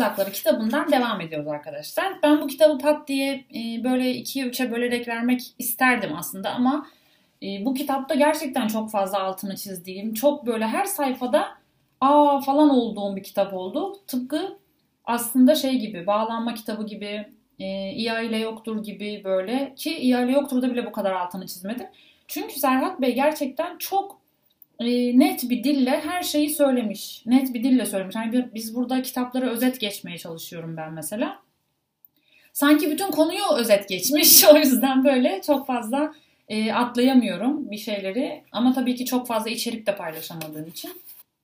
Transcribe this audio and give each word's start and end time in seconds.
Tuzakları 0.00 0.32
kitabından 0.32 0.92
devam 0.92 1.20
ediyoruz 1.20 1.48
arkadaşlar. 1.48 2.22
Ben 2.22 2.40
bu 2.40 2.46
kitabı 2.46 2.78
pat 2.78 3.08
diye 3.08 3.44
e, 3.54 3.84
böyle 3.84 4.14
ikiye 4.14 4.46
üçe 4.46 4.72
bölerek 4.72 5.08
vermek 5.08 5.40
isterdim 5.58 6.10
aslında 6.16 6.50
ama 6.50 6.86
e, 7.42 7.64
bu 7.64 7.74
kitapta 7.74 8.14
gerçekten 8.14 8.68
çok 8.68 8.90
fazla 8.90 9.22
altını 9.22 9.56
çizdiğim, 9.56 10.14
çok 10.14 10.46
böyle 10.46 10.66
her 10.66 10.84
sayfada 10.84 11.48
aa 12.00 12.40
falan 12.40 12.70
olduğum 12.70 13.16
bir 13.16 13.22
kitap 13.22 13.54
oldu. 13.54 13.96
Tıpkı 14.06 14.58
aslında 15.04 15.54
şey 15.54 15.78
gibi, 15.78 16.06
bağlanma 16.06 16.54
kitabı 16.54 16.86
gibi, 16.86 17.26
e, 17.58 17.90
İya 17.90 18.20
ile 18.20 18.38
yoktur 18.38 18.82
gibi 18.84 19.22
böyle 19.24 19.74
ki 19.76 19.98
İya 19.98 20.22
ile 20.22 20.32
yoktur 20.32 20.62
da 20.62 20.70
bile 20.70 20.86
bu 20.86 20.92
kadar 20.92 21.12
altını 21.12 21.46
çizmedim. 21.46 21.86
Çünkü 22.28 22.60
Serhat 22.60 23.00
Bey 23.00 23.14
gerçekten 23.14 23.78
çok 23.78 24.19
e, 24.80 25.18
net 25.18 25.50
bir 25.50 25.64
dille 25.64 26.00
her 26.00 26.22
şeyi 26.22 26.50
söylemiş. 26.50 27.22
Net 27.26 27.54
bir 27.54 27.64
dille 27.64 27.86
söylemiş. 27.86 28.16
Yani 28.16 28.48
biz 28.54 28.74
burada 28.74 29.02
kitapları 29.02 29.50
özet 29.50 29.80
geçmeye 29.80 30.18
çalışıyorum 30.18 30.76
ben 30.76 30.92
mesela. 30.92 31.38
Sanki 32.52 32.90
bütün 32.90 33.10
konuyu 33.10 33.44
özet 33.56 33.88
geçmiş. 33.88 34.44
O 34.52 34.56
yüzden 34.56 35.04
böyle 35.04 35.40
çok 35.46 35.66
fazla 35.66 36.12
e, 36.48 36.72
atlayamıyorum 36.72 37.70
bir 37.70 37.76
şeyleri. 37.76 38.44
Ama 38.52 38.72
tabii 38.72 38.94
ki 38.94 39.04
çok 39.04 39.26
fazla 39.26 39.50
içerik 39.50 39.86
de 39.86 39.96
paylaşamadığım 39.96 40.66
için 40.66 40.90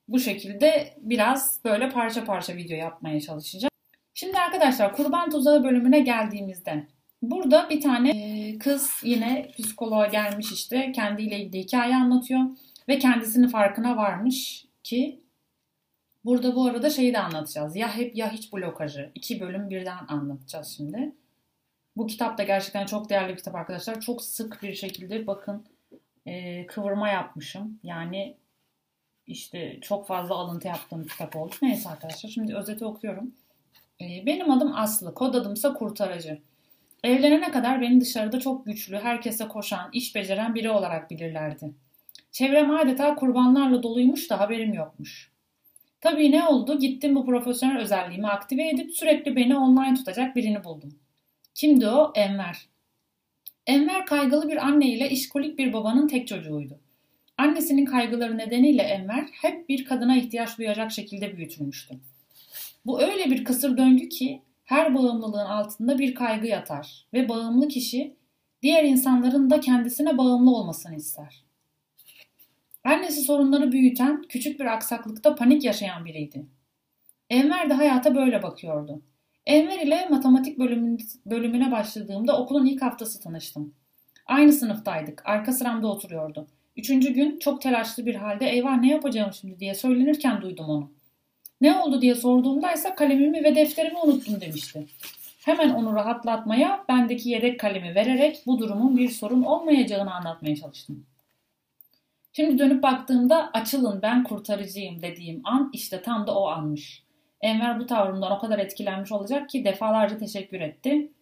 bu 0.09 0.19
şekilde 0.21 0.95
biraz 0.99 1.61
böyle 1.65 1.91
parça 1.91 2.25
parça 2.25 2.57
video 2.57 2.77
yapmaya 2.77 3.21
çalışacağım. 3.21 3.71
Şimdi 4.15 4.39
arkadaşlar 4.39 4.97
kurban 4.97 5.31
tuzağı 5.31 5.65
bölümüne 5.65 6.01
geldiğimizde 6.01 6.87
burada 7.23 7.71
bir 7.71 7.81
tane 7.81 8.11
e, 8.11 8.59
kız 8.59 8.91
yine 9.03 9.51
psikoloğa 9.59 10.07
gelmiş 10.07 10.53
işte 10.53 10.93
kendiyle 10.93 11.39
ilgili 11.39 11.63
hikaye 11.63 11.97
anlatıyor 11.97 12.41
ve 12.89 12.99
kendisinin 12.99 13.49
farkına 13.49 13.97
varmış 13.97 14.67
ki 14.83 15.21
burada 16.25 16.55
bu 16.57 16.67
arada 16.67 16.91
şeyi 16.91 17.15
de 17.15 17.19
anlatacağız. 17.19 17.77
Ya 17.77 17.97
hep 17.97 18.17
ya 18.17 18.33
hiç 18.33 18.53
blokajı. 18.53 19.11
iki 19.15 19.41
bölüm 19.41 19.71
birden 19.71 19.99
anlatacağız 20.09 20.69
şimdi. 20.77 21.13
Bu 21.97 22.07
kitap 22.07 22.39
da 22.39 22.43
gerçekten 22.43 22.87
çok 22.87 23.11
değerli 23.11 23.33
bir 23.33 23.37
kitap 23.37 23.55
arkadaşlar. 23.55 24.01
Çok 24.01 24.23
sık 24.23 24.63
bir 24.63 24.75
şekilde 24.75 25.27
bakın 25.27 25.67
e, 26.27 26.67
kıvırma 26.67 27.09
yapmışım. 27.09 27.81
Yani 27.83 28.37
işte 29.27 29.79
çok 29.81 30.07
fazla 30.07 30.35
alıntı 30.35 30.69
yaptığım 30.69 31.07
kitap 31.07 31.37
oldu. 31.37 31.55
Neyse 31.63 31.89
arkadaşlar 31.89 32.31
şimdi 32.31 32.57
özeti 32.57 32.85
okuyorum. 32.85 33.35
E, 34.01 34.27
benim 34.27 34.51
adım 34.51 34.77
Aslı. 34.77 35.15
Kod 35.15 35.35
adımsa 35.35 35.75
Kurtarıcı. 35.75 36.39
Evlenene 37.05 37.51
kadar 37.51 37.81
beni 37.81 38.01
dışarıda 38.01 38.41
çok 38.41 38.67
güçlü, 38.67 38.99
herkese 38.99 39.49
koşan, 39.49 39.91
iş 39.93 40.15
beceren 40.15 40.55
biri 40.55 40.71
olarak 40.71 41.11
bilirlerdi. 41.11 41.71
Çevrem 42.37 42.71
adeta 42.71 43.15
kurbanlarla 43.15 43.83
doluymuş 43.83 44.31
da 44.31 44.41
haberim 44.41 44.75
yokmuş. 44.75 45.33
Tabii 46.01 46.31
ne 46.33 46.45
oldu? 46.45 46.79
Gittim 46.79 47.15
bu 47.15 47.27
profesyonel 47.27 47.79
özelliğimi 47.79 48.27
aktive 48.27 48.69
edip 48.69 48.93
sürekli 48.93 49.37
beni 49.37 49.57
online 49.59 49.95
tutacak 49.95 50.37
birini 50.37 50.65
buldum. 50.65 50.99
Kimdi 51.55 51.89
o? 51.89 52.13
Enver. 52.15 52.69
Enver 53.67 54.07
kaygılı 54.07 54.49
bir 54.49 54.67
anne 54.67 54.89
ile 54.89 55.11
işkolik 55.11 55.59
bir 55.59 55.73
babanın 55.73 56.09
tek 56.09 56.29
çocuğuydu. 56.29 56.81
Annesinin 57.39 57.85
kaygıları 57.85 58.39
nedeniyle 58.39 58.83
Enver 58.83 59.27
hep 59.43 59.69
bir 59.69 59.85
kadına 59.85 60.17
ihtiyaç 60.17 60.59
duyacak 60.59 60.93
şekilde 60.93 61.37
büyütülmüştü. 61.37 61.95
Bu 62.87 63.03
öyle 63.03 63.31
bir 63.31 63.45
kısır 63.45 63.77
döngü 63.77 64.09
ki 64.09 64.43
her 64.65 64.95
bağımlılığın 64.95 65.47
altında 65.47 65.99
bir 65.99 66.15
kaygı 66.15 66.47
yatar 66.47 67.07
ve 67.13 67.29
bağımlı 67.29 67.69
kişi 67.69 68.17
diğer 68.63 68.85
insanların 68.85 69.51
da 69.51 69.61
kendisine 69.61 70.19
bağımlı 70.19 70.57
olmasını 70.57 70.97
ister. 70.97 71.47
Annesi 72.87 73.23
sorunları 73.23 73.73
büyüten, 73.73 74.23
küçük 74.23 74.61
bir 74.61 74.65
aksaklıkta 74.65 75.35
panik 75.35 75.65
yaşayan 75.65 76.05
biriydi. 76.05 76.47
Enver 77.31 77.71
de 77.71 77.75
hayata 77.75 78.15
böyle 78.15 78.43
bakıyordu. 78.43 79.03
Enver 79.47 79.79
ile 79.79 80.09
matematik 80.11 80.59
bölümüne 81.27 81.73
başladığımda 81.73 82.39
okulun 82.39 82.67
ilk 82.67 82.83
haftası 82.83 83.23
tanıştım. 83.23 83.75
Aynı 84.27 84.53
sınıftaydık. 84.53 85.23
Arka 85.25 85.53
sıramda 85.53 85.87
oturuyordu. 85.87 86.47
Üçüncü 86.77 87.13
gün 87.13 87.39
çok 87.39 87.63
telaşlı 87.63 88.07
bir 88.07 88.15
halde 88.15 88.47
eyvah 88.51 88.81
ne 88.81 88.89
yapacağım 88.91 89.33
şimdi 89.33 89.61
diye 89.61 89.75
söylenirken 89.75 90.43
duydum 90.43 90.67
onu. 90.69 90.93
Ne 91.61 91.77
oldu 91.77 92.03
diye 92.03 92.15
sorduğumda 92.15 92.73
ise 92.73 92.95
kalemimi 92.95 93.45
ve 93.45 93.55
defterimi 93.55 93.99
unuttum 93.99 94.41
demişti. 94.41 94.87
Hemen 95.45 95.71
onu 95.71 95.95
rahatlatmaya 95.95 96.85
bendeki 96.89 97.29
yedek 97.29 97.61
kalemi 97.61 97.95
vererek 97.95 98.43
bu 98.47 98.59
durumun 98.59 98.97
bir 98.97 99.09
sorun 99.09 99.43
olmayacağını 99.43 100.15
anlatmaya 100.15 100.57
çalıştım. 100.57 101.07
Şimdi 102.37 102.59
dönüp 102.59 102.83
baktığımda 102.83 103.51
açılın 103.53 104.03
ben 104.03 104.25
kurtarıcıyım 104.25 105.03
dediğim 105.03 105.41
an 105.45 105.71
işte 105.73 106.03
tam 106.03 106.27
da 106.27 106.35
o 106.35 106.47
anmış. 106.47 107.05
Enver 107.41 107.81
bu 107.81 107.87
tavrımdan 107.87 108.33
o 108.33 108.39
kadar 108.39 108.59
etkilenmiş 108.59 109.13
olacak 109.13 109.49
ki 109.49 109.65
defalarca 109.65 110.19
teşekkür 110.19 110.61
etti. 110.61 111.13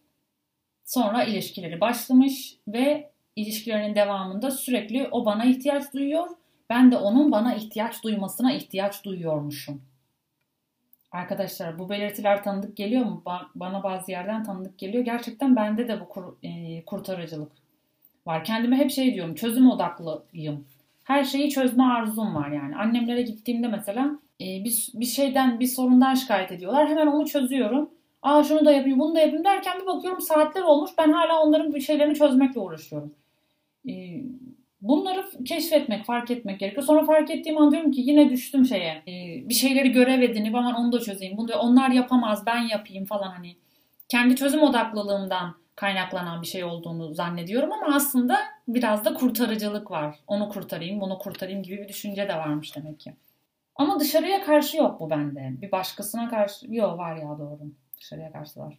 Sonra 0.84 1.24
ilişkileri 1.24 1.80
başlamış 1.80 2.56
ve 2.68 3.12
ilişkilerinin 3.36 3.94
devamında 3.94 4.50
sürekli 4.50 5.08
o 5.10 5.24
bana 5.24 5.44
ihtiyaç 5.44 5.92
duyuyor, 5.92 6.28
ben 6.70 6.92
de 6.92 6.96
onun 6.96 7.32
bana 7.32 7.54
ihtiyaç 7.54 8.04
duymasına 8.04 8.52
ihtiyaç 8.52 9.04
duyuyormuşum. 9.04 9.82
Arkadaşlar 11.12 11.78
bu 11.78 11.88
belirtiler 11.88 12.44
tanıdık 12.44 12.76
geliyor 12.76 13.04
mu? 13.04 13.22
bana 13.54 13.82
bazı 13.82 14.10
yerden 14.10 14.44
tanıdık 14.44 14.78
geliyor. 14.78 15.04
Gerçekten 15.04 15.56
bende 15.56 15.88
de 15.88 16.00
bu 16.00 16.08
kur, 16.08 16.36
e, 16.42 16.84
kurtarıcılık 16.84 17.52
var. 18.26 18.44
Kendime 18.44 18.76
hep 18.76 18.90
şey 18.90 19.14
diyorum, 19.14 19.34
çözüm 19.34 19.70
odaklıyım. 19.70 20.66
Her 21.04 21.24
şeyi 21.24 21.50
çözme 21.50 21.84
arzum 21.84 22.34
var 22.34 22.50
yani. 22.50 22.76
Annemlere 22.76 23.22
gittiğimde 23.22 23.68
mesela 23.68 24.10
e, 24.40 24.64
bir, 24.64 24.88
bir 24.94 25.04
şeyden, 25.04 25.60
bir 25.60 25.66
sorundan 25.66 26.14
şikayet 26.14 26.52
ediyorlar. 26.52 26.88
Hemen 26.88 27.06
onu 27.06 27.26
çözüyorum. 27.26 27.90
Aa 28.22 28.44
şunu 28.44 28.64
da 28.64 28.72
yapayım, 28.72 28.98
bunu 28.98 29.14
da 29.14 29.20
yapayım 29.20 29.44
derken 29.44 29.80
bir 29.80 29.86
bakıyorum 29.86 30.20
saatler 30.20 30.62
olmuş. 30.62 30.90
Ben 30.98 31.12
hala 31.12 31.42
onların 31.42 31.74
bir 31.74 31.80
şeylerini 31.80 32.14
çözmekle 32.14 32.60
uğraşıyorum. 32.60 33.14
E, 33.88 33.92
bunları 34.82 35.24
keşfetmek, 35.44 36.04
fark 36.04 36.30
etmek 36.30 36.60
gerekiyor. 36.60 36.82
Sonra 36.82 37.04
fark 37.04 37.30
ettiğim 37.30 37.58
an 37.58 37.72
diyorum 37.72 37.92
ki 37.92 38.00
yine 38.00 38.30
düştüm 38.30 38.64
şeye. 38.64 39.02
E, 39.08 39.42
bir 39.48 39.54
şeyleri 39.54 39.92
görev 39.92 40.22
edinip 40.22 40.54
aman 40.54 40.74
onu 40.74 40.92
da 40.92 41.00
çözeyim. 41.00 41.36
Bunu 41.36 41.48
da, 41.48 41.60
onlar 41.60 41.90
yapamaz, 41.90 42.46
ben 42.46 42.62
yapayım 42.62 43.04
falan 43.04 43.30
hani. 43.30 43.56
Kendi 44.08 44.36
çözüm 44.36 44.62
odaklılığımdan 44.62 45.54
kaynaklanan 45.76 46.42
bir 46.42 46.46
şey 46.46 46.64
olduğunu 46.64 47.14
zannediyorum 47.14 47.72
ama 47.72 47.96
aslında 47.96 48.38
biraz 48.68 49.04
da 49.04 49.14
kurtarıcılık 49.14 49.90
var. 49.90 50.18
Onu 50.26 50.48
kurtarayım, 50.48 51.00
bunu 51.00 51.18
kurtarayım 51.18 51.62
gibi 51.62 51.78
bir 51.78 51.88
düşünce 51.88 52.28
de 52.28 52.36
varmış 52.36 52.76
demek 52.76 53.00
ki. 53.00 53.14
Ama 53.76 54.00
dışarıya 54.00 54.44
karşı 54.44 54.76
yok 54.76 55.00
bu 55.00 55.10
bende. 55.10 55.52
Bir 55.62 55.72
başkasına 55.72 56.30
karşı 56.30 56.66
yok 56.74 56.98
var 56.98 57.16
ya 57.16 57.38
doğru. 57.38 57.60
Dışarıya 58.00 58.32
karşı 58.32 58.60
var. 58.60 58.78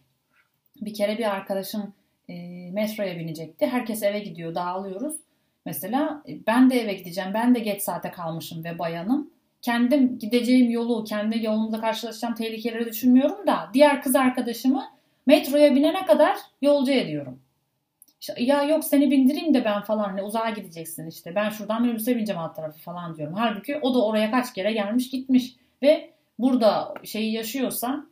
Bir 0.80 0.94
kere 0.94 1.18
bir 1.18 1.34
arkadaşım 1.34 1.94
e, 2.28 2.34
metroya 2.70 3.18
binecekti. 3.18 3.66
Herkes 3.66 4.02
eve 4.02 4.18
gidiyor, 4.18 4.54
dağılıyoruz. 4.54 5.16
Mesela 5.64 6.22
e, 6.28 6.46
ben 6.46 6.70
de 6.70 6.80
eve 6.80 6.94
gideceğim. 6.94 7.34
Ben 7.34 7.54
de 7.54 7.58
geç 7.58 7.82
saate 7.82 8.10
kalmışım 8.10 8.64
ve 8.64 8.78
bayanım. 8.78 9.30
Kendim 9.62 10.18
gideceğim 10.18 10.70
yolu, 10.70 11.04
kendi 11.04 11.44
yolumda 11.44 11.80
karşılaşacağım 11.80 12.34
tehlikeleri 12.34 12.86
düşünmüyorum 12.86 13.46
da 13.46 13.70
diğer 13.74 14.02
kız 14.02 14.16
arkadaşımı 14.16 14.84
metroya 15.26 15.74
binene 15.74 16.06
kadar 16.06 16.36
yolcu 16.62 16.92
ediyorum. 16.92 17.40
İşte, 18.20 18.34
ya 18.38 18.62
yok 18.62 18.84
seni 18.84 19.10
bindireyim 19.10 19.54
de 19.54 19.64
ben 19.64 19.82
falan 19.82 20.04
hani 20.04 20.22
uzağa 20.22 20.50
gideceksin 20.50 21.06
işte. 21.08 21.34
Ben 21.34 21.50
şuradan 21.50 21.82
minibüse 21.82 22.16
bineceğim 22.16 22.40
alt 22.40 22.56
tarafı 22.56 22.78
falan 22.78 23.16
diyorum. 23.16 23.34
Halbuki 23.34 23.78
o 23.82 23.94
da 23.94 24.04
oraya 24.04 24.30
kaç 24.30 24.54
kere 24.54 24.72
gelmiş 24.72 25.10
gitmiş 25.10 25.56
ve 25.82 26.10
burada 26.38 26.94
şeyi 27.04 27.32
yaşıyorsa 27.32 28.06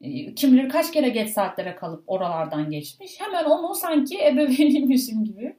e, 0.00 0.34
kim 0.34 0.52
bilir 0.52 0.68
kaç 0.68 0.92
kere 0.92 1.08
geç 1.08 1.30
saatlere 1.30 1.76
kalıp 1.76 2.04
oralardan 2.06 2.70
geçmiş. 2.70 3.20
Hemen 3.20 3.44
onu 3.44 3.74
sanki 3.74 4.26
ebeveyniymişim 4.26 5.24
gibi 5.24 5.56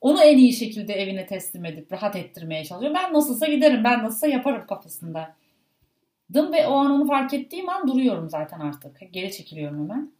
onu 0.00 0.22
en 0.22 0.38
iyi 0.38 0.52
şekilde 0.52 0.94
evine 0.94 1.26
teslim 1.26 1.64
edip 1.64 1.92
rahat 1.92 2.16
ettirmeye 2.16 2.64
çalışıyor. 2.64 2.94
Ben 2.94 3.12
nasılsa 3.12 3.46
giderim, 3.46 3.84
ben 3.84 4.04
nasılsa 4.04 4.26
yaparım 4.26 4.66
kafasında. 4.66 5.34
Dım 6.32 6.52
ve 6.52 6.66
o 6.66 6.72
an 6.72 6.90
onu 6.90 7.06
fark 7.06 7.34
ettiğim 7.34 7.68
an 7.68 7.88
duruyorum 7.88 8.28
zaten 8.28 8.60
artık. 8.60 9.12
Geri 9.12 9.32
çekiliyorum 9.32 9.82
hemen. 9.82 10.12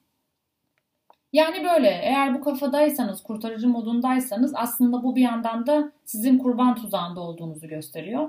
Yani 1.35 1.65
böyle 1.65 1.89
eğer 1.89 2.35
bu 2.35 2.41
kafadaysanız, 2.41 3.23
kurtarıcı 3.23 3.69
modundaysanız 3.69 4.53
aslında 4.55 5.03
bu 5.03 5.17
bir 5.17 5.23
yandan 5.23 5.67
da 5.67 5.93
sizin 6.05 6.39
kurban 6.39 6.75
tuzağında 6.75 7.21
olduğunuzu 7.21 7.69
gösteriyor. 7.69 8.29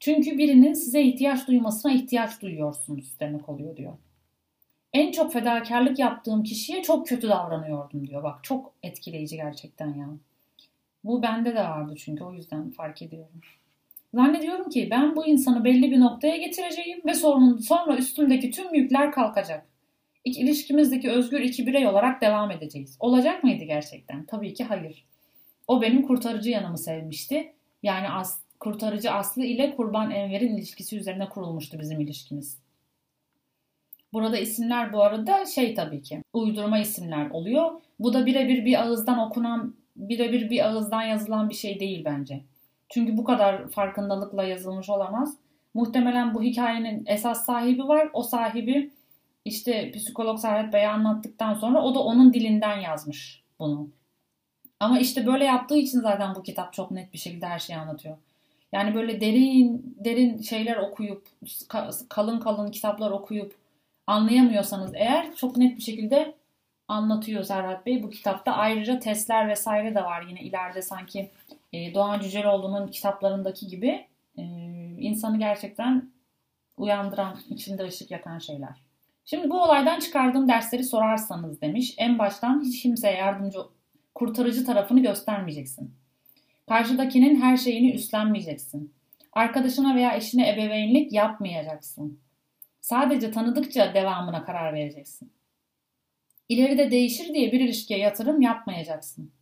Çünkü 0.00 0.38
birinin 0.38 0.72
size 0.72 1.02
ihtiyaç 1.02 1.48
duymasına 1.48 1.92
ihtiyaç 1.92 2.42
duyuyorsunuz 2.42 3.20
demek 3.20 3.48
oluyor 3.48 3.76
diyor. 3.76 3.92
En 4.92 5.12
çok 5.12 5.32
fedakarlık 5.32 5.98
yaptığım 5.98 6.42
kişiye 6.42 6.82
çok 6.82 7.06
kötü 7.06 7.28
davranıyordum 7.28 8.06
diyor. 8.06 8.22
Bak 8.22 8.44
çok 8.44 8.72
etkileyici 8.82 9.36
gerçekten 9.36 9.94
ya. 9.94 10.08
Bu 11.04 11.22
bende 11.22 11.54
de 11.54 11.64
vardı 11.64 11.94
çünkü 11.96 12.24
o 12.24 12.32
yüzden 12.32 12.70
fark 12.70 13.02
ediyorum. 13.02 13.40
Zannediyorum 14.14 14.68
ki 14.68 14.88
ben 14.90 15.16
bu 15.16 15.26
insanı 15.26 15.64
belli 15.64 15.90
bir 15.90 16.00
noktaya 16.00 16.36
getireceğim 16.36 17.00
ve 17.06 17.14
sonra 17.14 17.96
üstündeki 17.96 18.50
tüm 18.50 18.74
yükler 18.74 19.12
kalkacak. 19.12 19.73
İlk 20.24 20.38
ilişkimizdeki 20.38 21.10
özgür 21.10 21.40
iki 21.40 21.66
birey 21.66 21.86
olarak 21.86 22.22
devam 22.22 22.50
edeceğiz. 22.50 22.96
Olacak 23.00 23.44
mıydı 23.44 23.64
gerçekten? 23.64 24.26
Tabii 24.26 24.54
ki 24.54 24.64
hayır. 24.64 25.04
O 25.68 25.82
benim 25.82 26.02
kurtarıcı 26.02 26.50
yanımı 26.50 26.78
sevmişti. 26.78 27.52
Yani 27.82 28.10
as, 28.10 28.40
kurtarıcı 28.60 29.10
Aslı 29.10 29.44
ile 29.44 29.76
Kurban 29.76 30.10
Enver'in 30.10 30.56
ilişkisi 30.56 30.98
üzerine 30.98 31.28
kurulmuştu 31.28 31.78
bizim 31.78 32.00
ilişkimiz. 32.00 32.58
Burada 34.12 34.38
isimler 34.38 34.92
bu 34.92 35.02
arada 35.02 35.46
şey 35.46 35.74
tabii 35.74 36.02
ki 36.02 36.22
uydurma 36.32 36.78
isimler 36.78 37.30
oluyor. 37.30 37.70
Bu 37.98 38.12
da 38.12 38.26
birebir 38.26 38.64
bir 38.64 38.82
ağızdan 38.82 39.18
okunan, 39.18 39.74
birebir 39.96 40.50
bir 40.50 40.68
ağızdan 40.68 41.02
yazılan 41.02 41.48
bir 41.48 41.54
şey 41.54 41.80
değil 41.80 42.04
bence. 42.04 42.40
Çünkü 42.88 43.16
bu 43.16 43.24
kadar 43.24 43.68
farkındalıkla 43.68 44.44
yazılmış 44.44 44.90
olamaz. 44.90 45.36
Muhtemelen 45.74 46.34
bu 46.34 46.42
hikayenin 46.42 47.04
esas 47.06 47.46
sahibi 47.46 47.88
var. 47.88 48.08
O 48.12 48.22
sahibi 48.22 48.90
işte 49.44 49.92
psikolog 49.92 50.38
Serhat 50.38 50.72
Bey'e 50.72 50.88
anlattıktan 50.88 51.54
sonra 51.54 51.82
o 51.82 51.94
da 51.94 52.00
onun 52.00 52.34
dilinden 52.34 52.80
yazmış 52.80 53.42
bunu. 53.58 53.88
Ama 54.80 54.98
işte 54.98 55.26
böyle 55.26 55.44
yaptığı 55.44 55.76
için 55.76 56.00
zaten 56.00 56.34
bu 56.34 56.42
kitap 56.42 56.72
çok 56.72 56.90
net 56.90 57.12
bir 57.12 57.18
şekilde 57.18 57.46
her 57.46 57.58
şeyi 57.58 57.78
anlatıyor. 57.78 58.16
Yani 58.72 58.94
böyle 58.94 59.20
derin 59.20 59.96
derin 59.98 60.42
şeyler 60.42 60.76
okuyup 60.76 61.28
kalın 62.08 62.40
kalın 62.40 62.70
kitaplar 62.70 63.10
okuyup 63.10 63.54
anlayamıyorsanız 64.06 64.90
eğer 64.94 65.34
çok 65.34 65.56
net 65.56 65.76
bir 65.76 65.82
şekilde 65.82 66.34
anlatıyor 66.88 67.42
Serhat 67.42 67.86
Bey 67.86 68.02
bu 68.02 68.10
kitapta. 68.10 68.52
Ayrıca 68.52 68.98
testler 68.98 69.48
vesaire 69.48 69.94
de 69.94 70.04
var 70.04 70.22
yine 70.28 70.40
ileride 70.42 70.82
sanki 70.82 71.30
e, 71.72 71.94
Doğan 71.94 72.20
Cüceloğlu'nun 72.20 72.88
kitaplarındaki 72.88 73.66
gibi 73.66 74.06
e, 74.38 74.42
insanı 74.98 75.38
gerçekten 75.38 76.10
uyandıran, 76.76 77.38
içinde 77.50 77.84
ışık 77.84 78.10
yakan 78.10 78.38
şeyler. 78.38 78.83
Şimdi 79.24 79.50
bu 79.50 79.62
olaydan 79.62 80.00
çıkardığım 80.00 80.48
dersleri 80.48 80.84
sorarsanız 80.84 81.60
demiş. 81.60 81.94
En 81.98 82.18
baştan 82.18 82.62
hiç 82.64 82.82
kimseye 82.82 83.16
yardımcı, 83.16 83.58
kurtarıcı 84.14 84.66
tarafını 84.66 85.00
göstermeyeceksin. 85.02 85.94
Karşıdakinin 86.68 87.40
her 87.40 87.56
şeyini 87.56 87.92
üstlenmeyeceksin. 87.92 88.94
Arkadaşına 89.32 89.94
veya 89.94 90.16
eşine 90.16 90.52
ebeveynlik 90.52 91.12
yapmayacaksın. 91.12 92.20
Sadece 92.80 93.30
tanıdıkça 93.30 93.94
devamına 93.94 94.44
karar 94.44 94.74
vereceksin. 94.74 95.32
İleride 96.48 96.90
değişir 96.90 97.34
diye 97.34 97.52
bir 97.52 97.60
ilişkiye 97.60 97.98
yatırım 97.98 98.40
yapmayacaksın. 98.40 99.32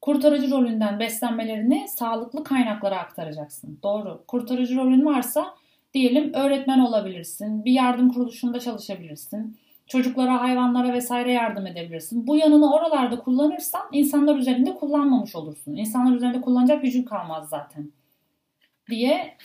Kurtarıcı 0.00 0.50
rolünden 0.50 1.00
beslenmelerini 1.00 1.88
sağlıklı 1.88 2.44
kaynaklara 2.44 2.98
aktaracaksın. 2.98 3.78
Doğru. 3.82 4.24
Kurtarıcı 4.28 4.76
rolün 4.76 5.04
varsa 5.04 5.54
diyelim 5.94 6.34
öğretmen 6.34 6.78
olabilirsin, 6.78 7.64
bir 7.64 7.72
yardım 7.72 8.12
kuruluşunda 8.12 8.60
çalışabilirsin, 8.60 9.56
çocuklara, 9.86 10.40
hayvanlara 10.40 10.92
vesaire 10.92 11.32
yardım 11.32 11.66
edebilirsin. 11.66 12.26
Bu 12.26 12.36
yanını 12.36 12.74
oralarda 12.74 13.20
kullanırsan 13.20 13.82
insanlar 13.92 14.36
üzerinde 14.36 14.74
kullanmamış 14.74 15.34
olursun. 15.34 15.76
İnsanlar 15.76 16.16
üzerinde 16.16 16.40
kullanacak 16.40 16.82
gücün 16.82 17.02
kalmaz 17.02 17.48
zaten 17.48 17.92
diye 18.90 19.36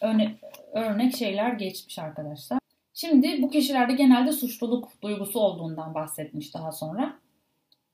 örne 0.00 0.34
örnek 0.72 1.16
şeyler 1.16 1.52
geçmiş 1.52 1.98
arkadaşlar. 1.98 2.58
Şimdi 2.94 3.42
bu 3.42 3.50
kişilerde 3.50 3.92
genelde 3.92 4.32
suçluluk 4.32 5.02
duygusu 5.02 5.40
olduğundan 5.40 5.94
bahsetmiş 5.94 6.54
daha 6.54 6.72
sonra. 6.72 7.18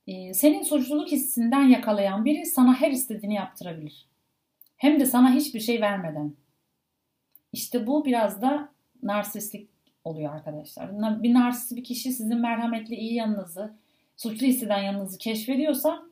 Ee, 0.06 0.34
senin 0.34 0.62
suçluluk 0.62 1.12
hissinden 1.12 1.62
yakalayan 1.62 2.24
biri 2.24 2.46
sana 2.46 2.80
her 2.80 2.90
istediğini 2.90 3.34
yaptırabilir. 3.34 4.06
Hem 4.76 5.00
de 5.00 5.06
sana 5.06 5.34
hiçbir 5.34 5.60
şey 5.60 5.80
vermeden. 5.80 6.34
İşte 7.52 7.86
bu 7.86 8.04
biraz 8.04 8.42
da 8.42 8.68
narsistlik 9.02 9.68
oluyor 10.04 10.34
arkadaşlar. 10.34 11.22
Bir 11.22 11.34
narsist 11.34 11.76
bir 11.76 11.84
kişi 11.84 12.12
sizin 12.12 12.40
merhametli 12.40 12.94
iyi 12.94 13.14
yanınızı, 13.14 13.74
suçlu 14.16 14.46
hisseden 14.46 14.82
yanınızı 14.82 15.18
keşfediyorsa 15.18 16.02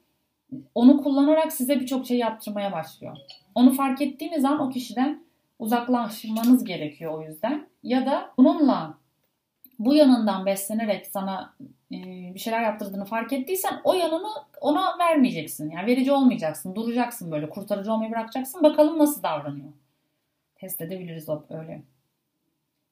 onu 0.75 1.03
kullanarak 1.03 1.53
size 1.53 1.81
birçok 1.81 2.07
şey 2.07 2.19
yaptırmaya 2.19 2.73
başlıyor. 2.73 3.17
Onu 3.55 3.73
fark 3.73 4.03
ettiğiniz 4.03 4.45
an 4.45 4.61
o 4.61 4.71
kişiden 4.71 5.25
uzaklaşmanız 5.59 6.65
gerekiyor 6.65 7.13
o 7.13 7.23
yüzden. 7.23 7.69
Ya 7.83 8.07
da 8.07 8.31
bununla 8.39 8.95
bu 9.79 9.95
yanından 9.95 10.47
beslenerek 10.47 11.07
sana 11.07 11.55
e, 11.93 11.97
bir 12.35 12.39
şeyler 12.39 12.63
yaptırdığını 12.63 13.05
fark 13.05 13.33
ettiysen 13.33 13.81
o 13.85 13.95
yanını 13.95 14.29
ona 14.61 14.99
vermeyeceksin. 14.99 15.71
Yani 15.71 15.87
verici 15.87 16.13
olmayacaksın. 16.13 16.75
Duracaksın 16.75 17.33
böyle 17.33 17.49
kurtarıcı 17.49 17.93
olmayı 17.93 18.11
bırakacaksın. 18.11 18.63
Bakalım 18.63 18.99
nasıl 18.99 19.23
davranıyor. 19.23 19.69
Test 20.57 20.81
edebiliriz 20.81 21.29
öyle. 21.51 21.83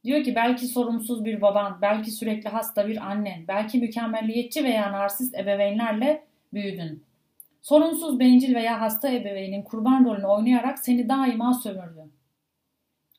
Diyor 0.05 0.25
ki 0.25 0.35
belki 0.35 0.67
sorumsuz 0.67 1.25
bir 1.25 1.41
baban, 1.41 1.79
belki 1.83 2.11
sürekli 2.11 2.49
hasta 2.49 2.89
bir 2.89 2.97
annen, 2.97 3.49
belki 3.49 3.79
mükemmelliyetçi 3.79 4.65
veya 4.65 4.93
narsist 4.93 5.35
ebeveynlerle 5.35 6.25
büyüdün. 6.53 7.05
Sorunsuz, 7.63 8.21
bencil 8.21 8.55
veya 8.55 8.81
hasta 8.81 9.09
ebeveynin 9.09 9.63
kurban 9.63 10.05
rolünü 10.05 10.27
oynayarak 10.27 10.79
seni 10.79 11.09
daima 11.09 11.55
sömürdü. 11.55 12.05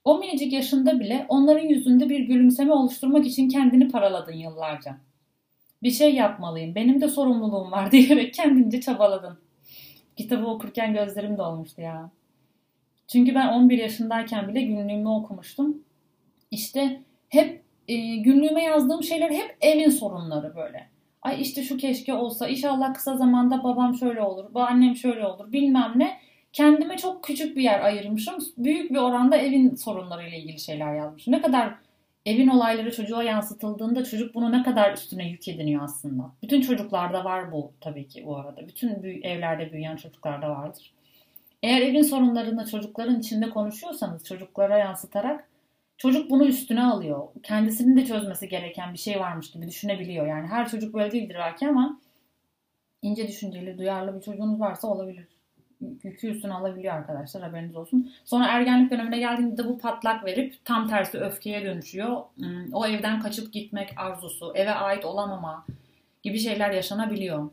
O 0.04 0.20
minicik 0.20 0.54
yaşında 0.54 1.00
bile 1.00 1.26
onların 1.30 1.68
yüzünde 1.68 2.10
bir 2.10 2.20
gülümseme 2.20 2.74
oluşturmak 2.74 3.26
için 3.26 3.50
kendini 3.50 3.90
paraladın 3.90 4.34
yıllarca. 4.34 4.98
Bir 5.84 5.92
şey 5.92 6.16
yapmalıyım, 6.16 6.76
benim 6.76 7.02
de 7.02 7.08
sorumluluğum 7.08 7.72
var 7.72 7.92
diyerek 7.92 8.34
kendince 8.34 8.82
çabaladın. 8.82 9.38
Kitabı 10.16 10.48
okurken 10.48 10.94
gözlerim 10.94 11.38
dolmuştu 11.38 11.82
ya. 11.82 12.10
Çünkü 13.08 13.36
ben 13.36 13.48
11 13.48 13.78
yaşındayken 13.78 14.48
bile 14.48 14.62
günlüğümü 14.62 15.10
okumuştum. 15.10 15.84
İşte 16.52 17.02
hep 17.30 17.62
e, 17.88 18.16
günlüğüme 18.16 18.64
yazdığım 18.64 19.04
şeyler 19.04 19.30
hep 19.30 19.58
evin 19.62 19.90
sorunları 19.90 20.56
böyle. 20.56 20.88
Ay 21.22 21.42
işte 21.42 21.64
şu 21.64 21.78
keşke 21.78 22.14
olsa, 22.14 22.48
inşallah 22.48 22.94
kısa 22.94 23.18
zamanda 23.18 23.64
babam 23.64 23.96
şöyle 23.96 24.22
olur, 24.22 24.54
bu 24.54 24.62
annem 24.62 24.96
şöyle 24.96 25.26
olur 25.26 25.52
bilmem 25.52 25.94
ne. 25.96 26.20
Kendime 26.54 26.98
çok 26.98 27.24
küçük 27.24 27.58
bir 27.58 27.64
yer 27.64 27.80
ayırmışım. 27.80 28.36
Büyük 28.58 28.92
bir 28.92 28.98
oranda 28.98 29.38
evin 29.38 29.76
sorunlarıyla 29.76 30.38
ilgili 30.38 30.60
şeyler 30.60 30.96
yazmışım. 30.96 31.34
Ne 31.34 31.42
kadar 31.42 31.76
evin 32.26 32.48
olayları 32.48 32.92
çocuğa 32.92 33.24
yansıtıldığında 33.24 34.04
çocuk 34.04 34.36
bunu 34.36 34.52
ne 34.52 34.64
kadar 34.64 34.94
üstüne 34.94 35.30
yük 35.30 35.48
ediniyor 35.48 35.84
aslında. 35.84 36.32
Bütün 36.44 36.62
çocuklarda 36.62 37.24
var 37.24 37.52
bu 37.52 37.74
tabii 37.82 38.08
ki 38.08 38.24
bu 38.26 38.38
arada. 38.38 38.68
Bütün 38.68 39.04
evlerde 39.24 39.72
büyüyen 39.72 39.96
çocuklarda 39.96 40.50
vardır. 40.50 40.95
Eğer 41.64 41.82
evin 41.82 42.02
sorunlarını 42.02 42.66
çocukların 42.66 43.20
içinde 43.20 43.50
konuşuyorsanız 43.50 44.24
çocuklara 44.24 44.78
yansıtarak 44.78 45.48
çocuk 45.98 46.30
bunu 46.30 46.46
üstüne 46.46 46.84
alıyor. 46.84 47.28
Kendisinin 47.44 47.98
de 47.98 48.06
çözmesi 48.06 48.50
gereken 48.50 48.94
bir 48.94 48.98
şey 48.98 49.20
varmış 49.20 49.52
gibi 49.52 49.68
düşünebiliyor. 49.68 50.28
Yani 50.28 50.48
her 50.48 50.70
çocuk 50.70 50.94
böyle 50.94 51.12
değildir 51.12 51.36
belki 51.40 51.68
ama 51.68 52.00
ince 53.02 53.28
düşünceli, 53.28 53.78
duyarlı 53.78 54.16
bir 54.16 54.22
çocuğunuz 54.22 54.60
varsa 54.60 54.88
olabilir. 54.88 55.28
Yükü 56.04 56.28
üstüne 56.28 56.54
alabiliyor 56.54 56.94
arkadaşlar 56.94 57.44
haberiniz 57.44 57.76
olsun. 57.76 58.12
Sonra 58.26 58.48
ergenlik 58.48 58.92
dönemine 58.92 59.20
geldiğinde 59.20 59.66
bu 59.66 59.78
patlak 59.78 60.26
verip 60.26 60.66
tam 60.66 60.88
tersi 60.90 61.18
öfkeye 61.18 61.66
dönüşüyor. 61.66 62.24
Hmm, 62.36 62.74
o 62.74 62.88
evden 62.88 63.20
kaçıp 63.20 63.54
gitmek 63.54 63.94
arzusu, 63.98 64.52
eve 64.56 64.72
ait 64.72 65.06
olamama 65.06 65.66
gibi 66.24 66.40
şeyler 66.40 66.72
yaşanabiliyor. 66.72 67.50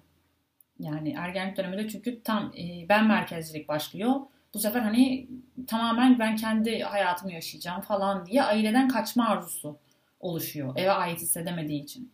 Yani 0.83 1.15
ergenlik 1.19 1.57
döneminde 1.57 1.89
çünkü 1.89 2.23
tam 2.23 2.53
e, 2.59 2.89
ben 2.89 3.07
merkezcilik 3.07 3.69
başlıyor. 3.69 4.15
Bu 4.55 4.59
sefer 4.59 4.81
hani 4.81 5.29
tamamen 5.67 6.19
ben 6.19 6.37
kendi 6.37 6.81
hayatımı 6.81 7.33
yaşayacağım 7.33 7.81
falan 7.81 8.27
diye 8.27 8.43
aileden 8.43 8.89
kaçma 8.89 9.29
arzusu 9.29 9.79
oluşuyor. 10.21 10.75
Eve 10.77 10.91
ait 10.91 11.21
hissedemediği 11.21 11.83
için. 11.83 12.13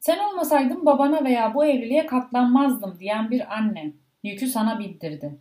Sen 0.00 0.18
olmasaydın 0.18 0.86
babana 0.86 1.24
veya 1.24 1.54
bu 1.54 1.64
evliliğe 1.64 2.06
katlanmazdım 2.06 2.98
diyen 3.00 3.30
bir 3.30 3.54
anne 3.54 3.92
yükü 4.22 4.46
sana 4.46 4.78
bindirdi. 4.78 5.38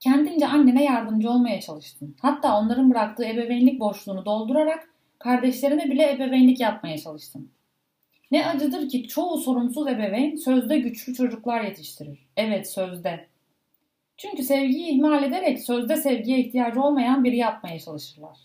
Kendince 0.00 0.46
annene 0.46 0.84
yardımcı 0.84 1.30
olmaya 1.30 1.60
çalıştın. 1.60 2.16
Hatta 2.20 2.58
onların 2.58 2.90
bıraktığı 2.90 3.24
ebeveynlik 3.24 3.80
boşluğunu 3.80 4.24
doldurarak 4.24 4.90
kardeşlerine 5.18 5.90
bile 5.90 6.12
ebeveynlik 6.12 6.60
yapmaya 6.60 6.98
çalıştın. 6.98 7.50
Ne 8.30 8.46
acıdır 8.46 8.88
ki 8.88 9.08
çoğu 9.08 9.38
sorumsuz 9.38 9.88
ebeveyn 9.88 10.36
sözde 10.36 10.78
güçlü 10.78 11.14
çocuklar 11.14 11.60
yetiştirir. 11.60 12.18
Evet 12.36 12.70
sözde. 12.70 13.26
Çünkü 14.16 14.42
sevgiyi 14.42 14.88
ihmal 14.88 15.22
ederek 15.22 15.60
sözde 15.60 15.96
sevgiye 15.96 16.38
ihtiyacı 16.38 16.82
olmayan 16.82 17.24
biri 17.24 17.36
yapmaya 17.36 17.80
çalışırlar. 17.80 18.38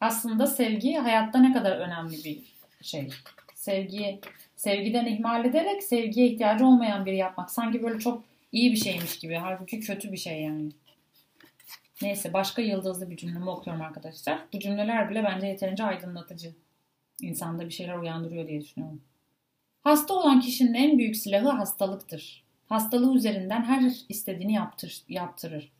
Aslında 0.00 0.46
sevgi 0.46 0.94
hayatta 0.94 1.38
ne 1.38 1.52
kadar 1.52 1.76
önemli 1.76 2.24
bir 2.24 2.38
şey. 2.82 3.08
Sevgiyi 3.54 4.20
sevgiden 4.56 5.06
ihmal 5.06 5.44
ederek 5.44 5.82
sevgiye 5.82 6.26
ihtiyacı 6.26 6.66
olmayan 6.66 7.06
biri 7.06 7.16
yapmak 7.16 7.50
sanki 7.50 7.82
böyle 7.82 7.98
çok 7.98 8.24
iyi 8.52 8.72
bir 8.72 8.76
şeymiş 8.76 9.18
gibi. 9.18 9.34
Halbuki 9.34 9.80
kötü 9.80 10.12
bir 10.12 10.16
şey 10.16 10.42
yani. 10.42 10.70
Neyse 12.02 12.32
başka 12.32 12.62
yıldızlı 12.62 13.10
bir 13.10 13.16
cümlemi 13.16 13.50
okuyorum 13.50 13.82
arkadaşlar. 13.82 14.38
Bu 14.52 14.58
cümleler 14.58 15.10
bile 15.10 15.24
bence 15.24 15.46
yeterince 15.46 15.84
aydınlatıcı. 15.84 16.54
İnsanda 17.20 17.64
bir 17.64 17.70
şeyler 17.70 17.94
uyandırıyor 17.94 18.48
diye 18.48 18.60
düşünüyorum. 18.60 19.00
Hasta 19.86 20.14
olan 20.14 20.40
kişinin 20.40 20.74
en 20.74 20.98
büyük 20.98 21.16
silahı 21.16 21.48
hastalıktır. 21.48 22.44
Hastalığı 22.66 23.16
üzerinden 23.16 23.62
her 23.62 23.92
istediğini 24.08 24.52
yaptır, 24.52 25.02
yaptırır. 25.08 25.72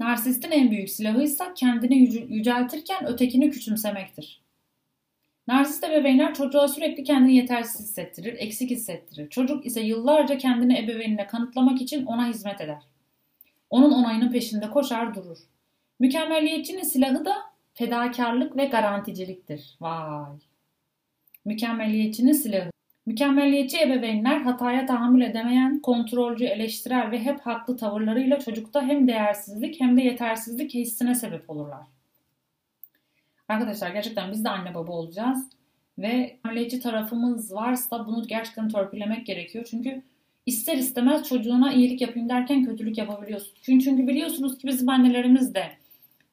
Narsistin 0.00 0.50
en 0.50 0.70
büyük 0.70 0.90
silahı 0.90 1.22
ise 1.22 1.44
kendini 1.56 1.98
yüceltirken 2.34 3.06
ötekini 3.06 3.50
küçümsemektir. 3.50 4.42
Narsist 5.48 5.84
ebeveynler 5.84 6.34
çocuğa 6.34 6.68
sürekli 6.68 7.04
kendini 7.04 7.36
yetersiz 7.36 7.80
hissettirir, 7.80 8.34
eksik 8.38 8.70
hissettirir. 8.70 9.30
Çocuk 9.30 9.66
ise 9.66 9.80
yıllarca 9.80 10.38
kendini 10.38 10.78
ebeveynine 10.78 11.26
kanıtlamak 11.26 11.80
için 11.80 12.06
ona 12.06 12.28
hizmet 12.28 12.60
eder. 12.60 12.82
Onun 13.70 13.92
onayının 13.92 14.32
peşinde 14.32 14.70
koşar 14.70 15.14
durur. 15.14 15.38
Mükemmelliyetçinin 16.00 16.82
silahı 16.82 17.24
da 17.24 17.34
fedakarlık 17.74 18.56
ve 18.56 18.64
garanticiliktir. 18.64 19.76
Vay. 19.80 20.38
Mükemmeliyetçinin 21.44 22.32
silahı. 22.32 22.75
Mükemmeliyetçi 23.06 23.80
ebeveynler 23.80 24.40
hataya 24.40 24.86
tahammül 24.86 25.22
edemeyen, 25.22 25.80
kontrolcü, 25.80 26.44
eleştirel 26.44 27.10
ve 27.10 27.18
hep 27.24 27.40
haklı 27.40 27.76
tavırlarıyla 27.76 28.38
çocukta 28.38 28.82
hem 28.82 29.08
değersizlik 29.08 29.80
hem 29.80 29.96
de 29.96 30.02
yetersizlik 30.02 30.74
hissine 30.74 31.14
sebep 31.14 31.50
olurlar. 31.50 31.86
Arkadaşlar 33.48 33.90
gerçekten 33.90 34.32
biz 34.32 34.44
de 34.44 34.48
anne 34.48 34.74
baba 34.74 34.92
olacağız 34.92 35.48
ve 35.98 36.36
mükemmeliyetçi 36.44 36.80
tarafımız 36.80 37.54
varsa 37.54 38.06
bunu 38.06 38.26
gerçekten 38.26 38.68
törpülemek 38.68 39.26
gerekiyor. 39.26 39.66
Çünkü 39.70 40.02
ister 40.46 40.76
istemez 40.76 41.28
çocuğuna 41.28 41.72
iyilik 41.72 42.00
yapayım 42.00 42.28
derken 42.28 42.64
kötülük 42.64 42.98
yapabiliyorsun. 42.98 43.54
Çünkü, 43.62 43.84
çünkü 43.84 44.06
biliyorsunuz 44.06 44.58
ki 44.58 44.66
bizim 44.66 44.88
annelerimiz 44.88 45.54
de 45.54 45.72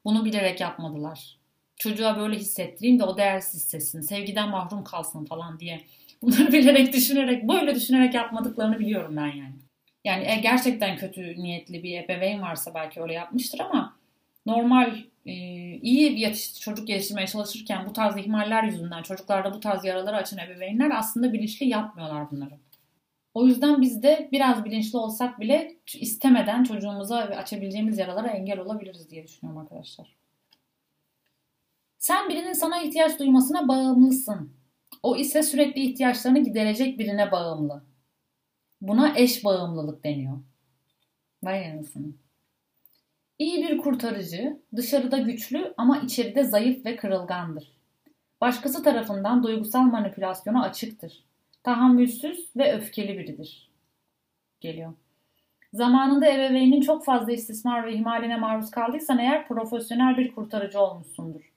bunu 0.05 0.25
bilerek 0.25 0.61
yapmadılar. 0.61 1.37
Çocuğa 1.75 2.17
böyle 2.17 2.35
hissettireyim 2.35 2.99
de 2.99 3.03
o 3.03 3.17
değersiz 3.17 3.63
hissetsin, 3.63 4.01
sevgiden 4.01 4.49
mahrum 4.49 4.83
kalsın 4.83 5.25
falan 5.25 5.59
diye. 5.59 5.81
Bunları 6.23 6.51
bilerek, 6.51 6.93
düşünerek, 6.93 7.47
böyle 7.49 7.75
düşünerek 7.75 8.13
yapmadıklarını 8.13 8.79
biliyorum 8.79 9.17
ben 9.17 9.25
yani. 9.25 9.55
Yani 10.03 10.23
e, 10.23 10.35
gerçekten 10.35 10.97
kötü 10.97 11.21
niyetli 11.21 11.83
bir 11.83 12.03
ebeveyn 12.03 12.41
varsa 12.41 12.73
belki 12.73 13.01
öyle 13.01 13.13
yapmıştır 13.13 13.59
ama 13.59 13.97
normal 14.45 14.95
e, 15.25 15.33
iyi 15.75 16.19
yetiş, 16.19 16.59
çocuk 16.59 16.89
yetiştirmeye 16.89 17.27
çalışırken 17.27 17.85
bu 17.89 17.93
tarz 17.93 18.17
ihmaller 18.17 18.63
yüzünden 18.63 19.03
çocuklarda 19.03 19.53
bu 19.53 19.59
tarz 19.59 19.85
yaraları 19.85 20.15
açan 20.15 20.39
ebeveynler 20.39 20.91
aslında 20.91 21.33
bilinçli 21.33 21.65
yapmıyorlar 21.65 22.31
bunları. 22.31 22.53
O 23.33 23.45
yüzden 23.45 23.81
biz 23.81 24.03
de 24.03 24.29
biraz 24.31 24.65
bilinçli 24.65 24.97
olsak 24.97 25.39
bile 25.39 25.75
istemeden 25.93 26.63
çocuğumuza 26.63 27.17
açabileceğimiz 27.17 27.97
yaralara 27.97 28.27
engel 28.27 28.59
olabiliriz 28.59 29.09
diye 29.09 29.23
düşünüyorum 29.23 29.61
arkadaşlar. 29.61 30.15
Sen 31.97 32.29
birinin 32.29 32.53
sana 32.53 32.81
ihtiyaç 32.81 33.19
duymasına 33.19 33.67
bağımlısın. 33.67 34.62
O 35.03 35.17
ise 35.17 35.43
sürekli 35.43 35.81
ihtiyaçlarını 35.81 36.39
giderecek 36.39 36.99
birine 36.99 37.31
bağımlı. 37.31 37.83
Buna 38.81 39.13
eş 39.17 39.45
bağımlılık 39.45 40.03
deniyor. 40.03 40.37
Vay 41.43 41.71
anasını. 41.71 42.07
İyi 43.39 43.67
bir 43.67 43.77
kurtarıcı, 43.77 44.59
dışarıda 44.75 45.17
güçlü 45.17 45.73
ama 45.77 45.99
içeride 45.99 46.43
zayıf 46.43 46.85
ve 46.85 46.95
kırılgandır. 46.95 47.77
Başkası 48.41 48.83
tarafından 48.83 49.43
duygusal 49.43 49.81
manipülasyona 49.81 50.63
açıktır. 50.63 51.23
Tahammülsüz 51.63 52.49
ve 52.57 52.73
öfkeli 52.73 53.17
biridir. 53.17 53.71
Geliyor. 54.61 54.93
Zamanında 55.73 56.27
ebeveynin 56.27 56.81
çok 56.81 57.05
fazla 57.05 57.31
istismar 57.31 57.85
ve 57.85 57.93
ihmaline 57.93 58.37
maruz 58.37 58.71
kaldıysan 58.71 59.19
eğer 59.19 59.47
profesyonel 59.47 60.17
bir 60.17 60.35
kurtarıcı 60.35 60.79
olmuşsundur. 60.79 61.53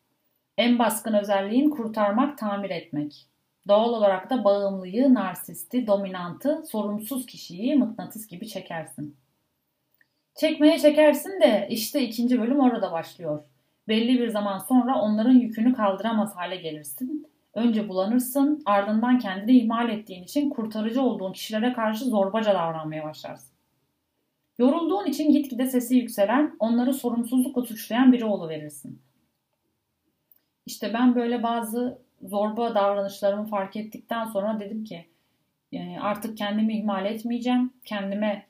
En 0.58 0.78
baskın 0.78 1.14
özelliğin 1.14 1.70
kurtarmak, 1.70 2.38
tamir 2.38 2.70
etmek. 2.70 3.26
Doğal 3.68 3.92
olarak 3.92 4.30
da 4.30 4.44
bağımlıyı, 4.44 5.14
narsisti, 5.14 5.86
dominantı, 5.86 6.62
sorumsuz 6.70 7.26
kişiyi 7.26 7.76
mıknatıs 7.76 8.26
gibi 8.26 8.48
çekersin. 8.48 9.16
Çekmeye 10.34 10.78
çekersin 10.78 11.40
de 11.40 11.66
işte 11.70 12.02
ikinci 12.02 12.40
bölüm 12.40 12.60
orada 12.60 12.92
başlıyor. 12.92 13.44
Belli 13.88 14.20
bir 14.20 14.28
zaman 14.28 14.58
sonra 14.58 15.00
onların 15.00 15.32
yükünü 15.32 15.74
kaldıramaz 15.74 16.36
hale 16.36 16.56
gelirsin. 16.56 17.26
Önce 17.54 17.88
bulanırsın, 17.88 18.62
ardından 18.66 19.18
kendini 19.18 19.58
ihmal 19.58 19.90
ettiğin 19.90 20.22
için 20.22 20.50
kurtarıcı 20.50 21.02
olduğun 21.02 21.32
kişilere 21.32 21.72
karşı 21.72 22.04
zorbaca 22.04 22.54
davranmaya 22.54 23.04
başlarsın. 23.04 23.56
Yorulduğun 24.58 25.06
için 25.06 25.32
gitgide 25.32 25.66
sesi 25.66 25.96
yükselen, 25.96 26.56
onları 26.58 26.94
sorumsuzlukla 26.94 27.62
suçlayan 27.62 28.12
biri 28.12 28.24
verirsin. 28.24 29.02
İşte 30.66 30.94
ben 30.94 31.14
böyle 31.14 31.42
bazı 31.42 32.05
zorba 32.22 32.74
davranışlarımı 32.74 33.46
fark 33.46 33.76
ettikten 33.76 34.24
sonra 34.24 34.60
dedim 34.60 34.84
ki 34.84 35.06
e, 35.72 35.98
artık 36.00 36.38
kendimi 36.38 36.78
ihmal 36.78 37.06
etmeyeceğim. 37.06 37.72
Kendime 37.84 38.46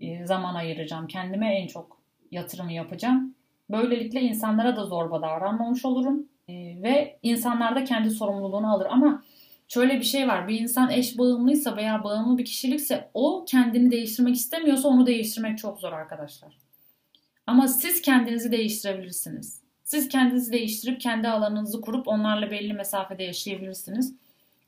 e, 0.00 0.26
zaman 0.26 0.54
ayıracağım. 0.54 1.06
Kendime 1.06 1.54
en 1.54 1.66
çok 1.66 1.98
yatırımı 2.30 2.72
yapacağım. 2.72 3.34
Böylelikle 3.70 4.20
insanlara 4.20 4.76
da 4.76 4.84
zorba 4.84 5.22
davranmamış 5.22 5.84
olurum. 5.84 6.28
E, 6.48 6.52
ve 6.82 7.18
insanlar 7.22 7.76
da 7.76 7.84
kendi 7.84 8.10
sorumluluğunu 8.10 8.72
alır. 8.72 8.86
Ama 8.90 9.22
şöyle 9.68 9.98
bir 9.98 10.04
şey 10.04 10.28
var. 10.28 10.48
Bir 10.48 10.60
insan 10.60 10.90
eş 10.90 11.18
bağımlıysa 11.18 11.76
veya 11.76 12.04
bağımlı 12.04 12.38
bir 12.38 12.44
kişilikse 12.44 13.10
o 13.14 13.44
kendini 13.48 13.90
değiştirmek 13.90 14.34
istemiyorsa 14.34 14.88
onu 14.88 15.06
değiştirmek 15.06 15.58
çok 15.58 15.80
zor 15.80 15.92
arkadaşlar. 15.92 16.58
Ama 17.46 17.68
siz 17.68 18.02
kendinizi 18.02 18.52
değiştirebilirsiniz. 18.52 19.67
Siz 19.88 20.08
kendinizi 20.08 20.52
değiştirip 20.52 21.00
kendi 21.00 21.28
alanınızı 21.28 21.80
kurup 21.80 22.08
onlarla 22.08 22.50
belli 22.50 22.72
mesafede 22.72 23.22
yaşayabilirsiniz. 23.22 24.14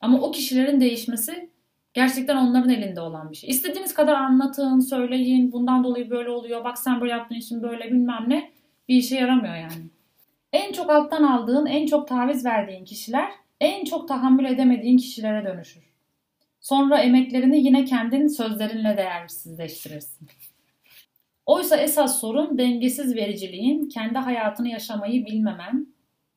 Ama 0.00 0.20
o 0.20 0.30
kişilerin 0.30 0.80
değişmesi 0.80 1.50
gerçekten 1.94 2.36
onların 2.36 2.70
elinde 2.70 3.00
olan 3.00 3.30
bir 3.30 3.36
şey. 3.36 3.50
İstediğiniz 3.50 3.94
kadar 3.94 4.14
anlatın, 4.14 4.80
söyleyin, 4.80 5.52
bundan 5.52 5.84
dolayı 5.84 6.10
böyle 6.10 6.30
oluyor, 6.30 6.64
bak 6.64 6.78
sen 6.78 7.00
böyle 7.00 7.12
yaptığın 7.12 7.34
için 7.34 7.62
böyle 7.62 7.84
bilmem 7.84 8.24
ne 8.28 8.50
bir 8.88 8.96
işe 8.96 9.16
yaramıyor 9.16 9.54
yani. 9.54 9.86
En 10.52 10.72
çok 10.72 10.90
alttan 10.90 11.22
aldığın, 11.22 11.66
en 11.66 11.86
çok 11.86 12.08
taviz 12.08 12.44
verdiğin 12.44 12.84
kişiler 12.84 13.30
en 13.60 13.84
çok 13.84 14.08
tahammül 14.08 14.44
edemediğin 14.44 14.96
kişilere 14.96 15.44
dönüşür. 15.44 15.82
Sonra 16.60 16.98
emeklerini 16.98 17.58
yine 17.66 17.84
kendin 17.84 18.26
sözlerinle 18.26 18.96
değersizleştirirsin. 18.96 20.28
Oysa 21.50 21.76
esas 21.76 22.20
sorun 22.20 22.58
dengesiz 22.58 23.14
vericiliğin, 23.14 23.88
kendi 23.88 24.18
hayatını 24.18 24.68
yaşamayı 24.68 25.26
bilmemen, 25.26 25.86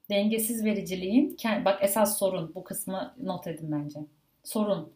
dengesiz 0.09 0.65
vericiliğin, 0.65 1.37
bak 1.65 1.79
esas 1.83 2.19
sorun 2.19 2.55
bu 2.55 2.63
kısmı 2.63 3.15
not 3.23 3.47
edin 3.47 3.71
bence. 3.71 3.99
Sorun, 4.43 4.93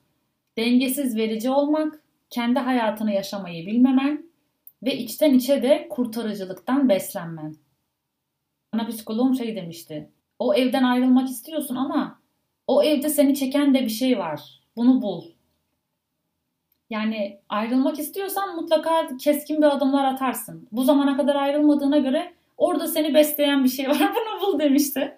dengesiz 0.58 1.18
verici 1.18 1.50
olmak, 1.50 2.04
kendi 2.30 2.60
hayatını 2.60 3.12
yaşamayı 3.12 3.66
bilmemen 3.66 4.30
ve 4.84 4.98
içten 4.98 5.34
içe 5.34 5.64
de 5.64 5.88
kurtarıcılıktan 5.90 6.90
beslenmen. 6.90 7.56
Bana 8.74 8.88
psikoloğum 8.88 9.36
şey 9.36 9.56
demişti. 9.56 10.10
O 10.40 10.54
evden 10.54 10.84
ayrılmak 10.84 11.30
istiyorsun 11.30 11.76
ama 11.76 12.22
o 12.68 12.84
evde 12.84 13.10
seni 13.10 13.36
çeken 13.36 13.74
de 13.74 13.82
bir 13.82 13.90
şey 13.90 14.20
var. 14.20 14.62
Bunu 14.76 15.02
bul. 15.02 15.37
Yani 16.90 17.40
ayrılmak 17.50 18.00
istiyorsan 18.00 18.56
mutlaka 18.56 19.18
keskin 19.18 19.58
bir 19.58 19.76
adımlar 19.76 20.06
atarsın. 20.06 20.68
Bu 20.72 20.84
zamana 20.84 21.18
kadar 21.18 21.36
ayrılmadığına 21.36 21.98
göre 21.98 22.34
orada 22.58 22.88
seni 22.88 23.14
besleyen 23.14 23.64
bir 23.64 23.70
şey 23.70 23.90
var. 23.90 23.98
Bunu 24.16 24.42
bul 24.42 24.60
demişti. 24.60 25.18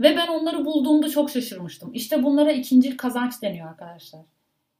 Ve 0.00 0.16
ben 0.16 0.26
onları 0.26 0.64
bulduğumda 0.64 1.08
çok 1.08 1.30
şaşırmıştım. 1.30 1.90
İşte 1.94 2.22
bunlara 2.22 2.52
ikinci 2.52 2.96
kazanç 2.96 3.42
deniyor 3.42 3.68
arkadaşlar. 3.68 4.20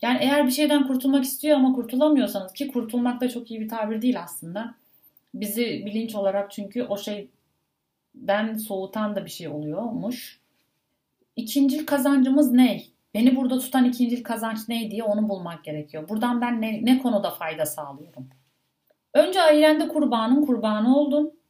Yani 0.03 0.19
eğer 0.21 0.47
bir 0.47 0.53
şeyden 0.53 0.87
kurtulmak 0.87 1.25
istiyor 1.25 1.57
ama 1.57 1.73
kurtulamıyorsanız 1.73 2.53
ki 2.53 2.69
kurtulmak 2.69 3.21
da 3.21 3.29
çok 3.29 3.51
iyi 3.51 3.61
bir 3.61 3.69
tabir 3.69 4.03
değil 4.03 4.23
aslında. 4.23 4.75
Bizi 5.35 5.83
bilinç 5.87 6.15
olarak 6.15 6.51
çünkü 6.51 6.83
o 6.83 6.97
şeyden 6.99 8.55
soğutan 8.55 9.17
da 9.17 9.25
bir 9.25 9.31
şey 9.31 9.49
oluyormuş. 9.49 10.41
İkinci 11.37 11.87
kazancımız 11.87 12.53
ne? 12.53 12.83
Beni 13.15 13.37
burada 13.37 13.59
tutan 13.59 13.85
ikinci 13.85 14.23
kazanç 14.23 14.59
ne 14.69 14.91
diye 14.91 15.03
onu 15.05 15.29
bulmak 15.29 15.65
gerekiyor. 15.65 16.09
Buradan 16.09 16.41
ben 16.41 16.61
ne, 16.61 16.85
ne 16.85 16.99
konuda 16.99 17.31
fayda 17.31 17.67
sağlıyorum? 17.67 18.29
Önce 19.15 19.43
ailende 19.43 19.89
kurbanın 19.89 20.47
kurbanı 20.47 20.99
oldun. 20.99 21.41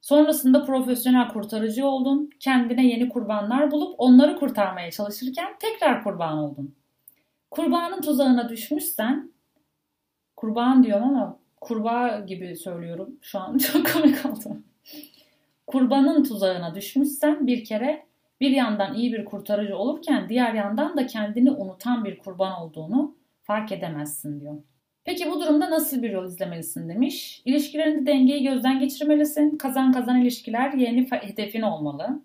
Sonrasında 0.00 0.64
profesyonel 0.64 1.28
kurtarıcı 1.28 1.86
oldun. 1.86 2.30
Kendine 2.40 2.86
yeni 2.86 3.08
kurbanlar 3.08 3.70
bulup 3.70 3.94
onları 3.98 4.38
kurtarmaya 4.38 4.90
çalışırken 4.90 5.56
tekrar 5.58 6.04
kurban 6.04 6.38
oldun. 6.38 6.74
Kurbanın 7.50 8.00
tuzağına 8.00 8.48
düşmüşsen, 8.48 9.32
kurban 10.36 10.82
diyorum 10.82 11.08
ama 11.08 11.38
kurbağa 11.60 12.20
gibi 12.20 12.56
söylüyorum 12.56 13.18
şu 13.22 13.38
an 13.38 13.58
çok 13.72 13.92
komik 13.92 14.26
oldu. 14.26 14.62
Kurbanın 15.66 16.24
tuzağına 16.24 16.74
düşmüşsen 16.74 17.46
bir 17.46 17.64
kere 17.64 18.06
bir 18.40 18.50
yandan 18.50 18.94
iyi 18.94 19.12
bir 19.12 19.24
kurtarıcı 19.24 19.76
olurken 19.76 20.28
diğer 20.28 20.54
yandan 20.54 20.96
da 20.96 21.06
kendini 21.06 21.50
unutan 21.50 22.04
bir 22.04 22.18
kurban 22.18 22.52
olduğunu 22.52 23.16
fark 23.42 23.72
edemezsin 23.72 24.40
diyor. 24.40 24.56
Peki 25.04 25.30
bu 25.30 25.40
durumda 25.40 25.70
nasıl 25.70 26.02
bir 26.02 26.10
yol 26.10 26.26
izlemelisin 26.26 26.88
demiş. 26.88 27.42
İlişkilerinde 27.44 28.06
dengeyi 28.06 28.42
gözden 28.42 28.78
geçirmelisin. 28.78 29.58
Kazan 29.58 29.92
kazan 29.92 30.20
ilişkiler 30.20 30.72
yeni 30.72 31.10
hedefin 31.10 31.62
olmalı. 31.62 32.22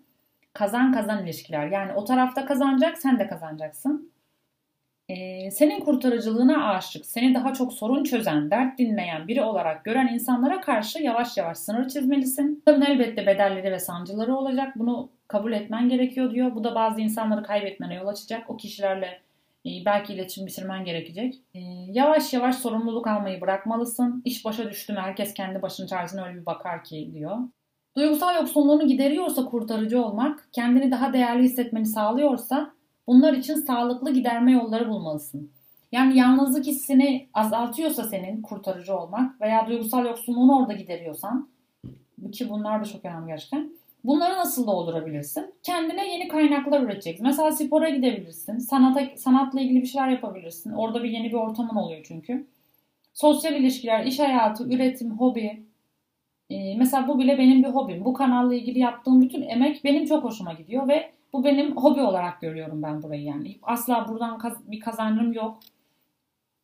Kazan 0.52 0.92
kazan 0.92 1.24
ilişkiler. 1.24 1.66
Yani 1.66 1.92
o 1.92 2.04
tarafta 2.04 2.44
kazanacak 2.46 2.98
sen 2.98 3.18
de 3.18 3.26
kazanacaksın. 3.26 4.12
Ee, 5.08 5.50
senin 5.50 5.80
kurtarıcılığına 5.80 6.74
aşık, 6.74 7.06
seni 7.06 7.34
daha 7.34 7.52
çok 7.52 7.72
sorun 7.72 8.04
çözen, 8.04 8.50
dert 8.50 8.78
dinleyen 8.78 9.28
biri 9.28 9.42
olarak 9.42 9.84
gören 9.84 10.08
insanlara 10.14 10.60
karşı 10.60 11.02
yavaş 11.02 11.36
yavaş 11.36 11.58
sınır 11.58 11.88
çizmelisin. 11.88 12.62
Bunun 12.66 12.80
elbette 12.80 13.26
bedelleri 13.26 13.72
ve 13.72 13.78
sancıları 13.78 14.36
olacak. 14.36 14.72
Bunu 14.76 15.10
kabul 15.32 15.52
etmen 15.52 15.88
gerekiyor 15.88 16.30
diyor. 16.30 16.54
Bu 16.54 16.64
da 16.64 16.74
bazı 16.74 17.00
insanları 17.00 17.42
kaybetmene 17.42 17.94
yol 17.94 18.06
açacak. 18.06 18.50
O 18.50 18.56
kişilerle 18.56 19.20
e, 19.66 19.70
belki 19.84 20.12
iletişim 20.12 20.46
bitirmen 20.46 20.84
gerekecek. 20.84 21.34
E, 21.54 21.60
yavaş 21.88 22.32
yavaş 22.32 22.56
sorumluluk 22.56 23.06
almayı 23.06 23.40
bırakmalısın. 23.40 24.22
İş 24.24 24.44
başa 24.44 24.70
düştü 24.70 24.92
mü 24.92 24.98
herkes 24.98 25.34
kendi 25.34 25.62
başının 25.62 25.86
çaresine 25.86 26.22
öyle 26.22 26.40
bir 26.40 26.46
bakar 26.46 26.84
ki 26.84 27.10
diyor. 27.14 27.36
Duygusal 27.96 28.34
yoksunluğunu 28.34 28.86
gideriyorsa 28.86 29.44
kurtarıcı 29.44 30.04
olmak, 30.04 30.48
kendini 30.52 30.90
daha 30.90 31.12
değerli 31.12 31.42
hissetmeni 31.42 31.86
sağlıyorsa 31.86 32.72
Bunlar 33.06 33.32
için 33.32 33.54
sağlıklı 33.54 34.12
giderme 34.12 34.52
yolları 34.52 34.88
bulmalısın. 34.88 35.50
Yani 35.92 36.18
yalnızlık 36.18 36.66
hissini 36.66 37.28
azaltıyorsa 37.34 38.04
senin 38.04 38.42
kurtarıcı 38.42 38.96
olmak 38.96 39.40
veya 39.40 39.66
duygusal 39.66 40.06
yoksunluğunu 40.06 40.58
orada 40.58 40.72
gideriyorsan 40.72 41.48
ki 42.32 42.50
bunlar 42.50 42.80
da 42.80 42.84
çok 42.84 43.04
önemli 43.04 43.26
gerçekten. 43.26 43.72
Bunları 44.04 44.36
nasıl 44.36 44.66
doldurabilirsin? 44.66 45.54
Kendine 45.62 46.12
yeni 46.12 46.28
kaynaklar 46.28 46.80
üreteceksin. 46.80 47.26
Mesela 47.26 47.52
spora 47.52 47.88
gidebilirsin. 47.88 48.58
Sanata, 48.58 49.02
sanatla 49.16 49.60
ilgili 49.60 49.82
bir 49.82 49.86
şeyler 49.86 50.08
yapabilirsin. 50.08 50.72
Orada 50.72 51.02
bir 51.02 51.10
yeni 51.10 51.28
bir 51.28 51.34
ortamın 51.34 51.74
oluyor 51.76 52.00
çünkü. 52.08 52.46
Sosyal 53.14 53.54
ilişkiler, 53.54 54.04
iş 54.04 54.18
hayatı, 54.18 54.64
üretim, 54.74 55.10
hobi. 55.10 55.62
Ee, 56.50 56.76
mesela 56.76 57.08
bu 57.08 57.18
bile 57.18 57.38
benim 57.38 57.62
bir 57.62 57.68
hobim. 57.68 58.04
Bu 58.04 58.12
kanalla 58.12 58.54
ilgili 58.54 58.78
yaptığım 58.78 59.20
bütün 59.22 59.42
emek 59.42 59.84
benim 59.84 60.04
çok 60.06 60.24
hoşuma 60.24 60.52
gidiyor 60.52 60.88
ve 60.88 61.10
bu 61.32 61.44
benim 61.44 61.76
hobi 61.76 62.00
olarak 62.00 62.40
görüyorum 62.40 62.82
ben 62.82 63.02
burayı 63.02 63.22
yani. 63.22 63.56
Asla 63.62 64.06
buradan 64.08 64.38
kaz- 64.38 64.70
bir 64.70 64.80
kazancım 64.80 65.32
yok. 65.32 65.60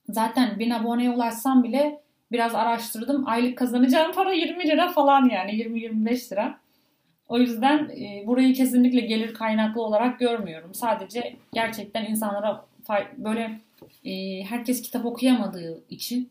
Zaten 0.09 0.59
bin 0.59 0.71
aboneye 0.71 1.11
ulaşsam 1.11 1.63
bile 1.65 2.01
biraz 2.33 2.55
araştırdım. 2.55 3.27
Aylık 3.27 3.59
kazanacağım 3.59 4.13
para 4.13 4.33
20 4.33 4.65
lira 4.69 4.89
falan 4.89 5.29
yani 5.29 5.53
20-25 5.55 6.33
lira. 6.33 6.59
O 7.29 7.39
yüzden 7.39 7.89
e, 7.89 8.27
burayı 8.27 8.55
kesinlikle 8.55 9.01
gelir 9.01 9.35
kaynaklı 9.35 9.83
olarak 9.83 10.19
görmüyorum. 10.19 10.75
Sadece 10.75 11.37
gerçekten 11.53 12.05
insanlara 12.05 12.65
böyle 13.17 13.61
e, 14.05 14.45
herkes 14.45 14.83
kitap 14.83 15.07
okuyamadığı 15.07 15.85
için 15.91 16.31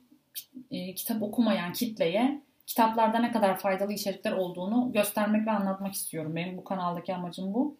e, 0.71 0.93
kitap 0.93 1.23
okumayan 1.23 1.73
kitleye 1.73 2.41
kitaplarda 2.67 3.19
ne 3.19 3.31
kadar 3.31 3.57
faydalı 3.57 3.93
içerikler 3.93 4.31
olduğunu 4.31 4.91
göstermek 4.93 5.47
ve 5.47 5.51
anlatmak 5.51 5.93
istiyorum. 5.93 6.35
Benim 6.35 6.57
bu 6.57 6.63
kanaldaki 6.63 7.15
amacım 7.15 7.53
bu. 7.53 7.77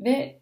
Ve 0.00 0.39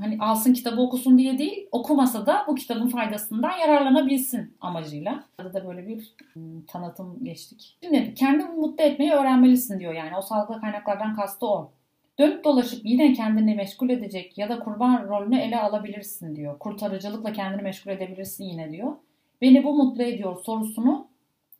hani 0.00 0.16
alsın 0.20 0.52
kitabı 0.52 0.80
okusun 0.80 1.18
diye 1.18 1.38
değil, 1.38 1.68
okumasa 1.72 2.26
da 2.26 2.44
bu 2.48 2.54
kitabın 2.54 2.88
faydasından 2.88 3.58
yararlanabilsin 3.58 4.56
amacıyla. 4.60 5.24
Burada 5.38 5.54
da 5.54 5.68
böyle 5.68 5.88
bir 5.88 6.14
hmm, 6.32 6.62
tanıtım 6.62 7.24
geçtik. 7.24 7.78
Şimdi 7.82 8.14
kendini 8.14 8.48
mutlu 8.48 8.84
etmeyi 8.84 9.12
öğrenmelisin 9.12 9.80
diyor 9.80 9.94
yani. 9.94 10.16
O 10.16 10.20
sağlıklı 10.20 10.60
kaynaklardan 10.60 11.14
kastı 11.14 11.46
o. 11.46 11.72
Dönüp 12.18 12.44
dolaşıp 12.44 12.80
yine 12.84 13.12
kendini 13.12 13.54
meşgul 13.54 13.90
edecek 13.90 14.38
ya 14.38 14.48
da 14.48 14.58
kurban 14.58 15.08
rolünü 15.08 15.38
ele 15.38 15.60
alabilirsin 15.60 16.36
diyor. 16.36 16.58
Kurtarıcılıkla 16.58 17.32
kendini 17.32 17.62
meşgul 17.62 17.90
edebilirsin 17.90 18.44
yine 18.44 18.72
diyor. 18.72 18.92
Beni 19.40 19.64
bu 19.64 19.74
mutlu 19.74 20.02
ediyor 20.02 20.36
sorusunu 20.44 21.08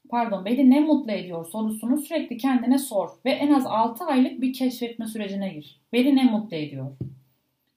pardon 0.08 0.44
beni 0.44 0.70
ne 0.70 0.80
mutlu 0.80 1.12
ediyor 1.12 1.46
sorusunu 1.46 2.00
sürekli 2.00 2.36
kendine 2.36 2.78
sor 2.78 3.08
ve 3.24 3.30
en 3.30 3.52
az 3.52 3.66
6 3.66 4.04
aylık 4.04 4.40
bir 4.40 4.52
keşfetme 4.52 5.06
sürecine 5.06 5.48
gir. 5.48 5.80
Beni 5.92 6.16
ne 6.16 6.24
mutlu 6.24 6.56
ediyor? 6.56 6.86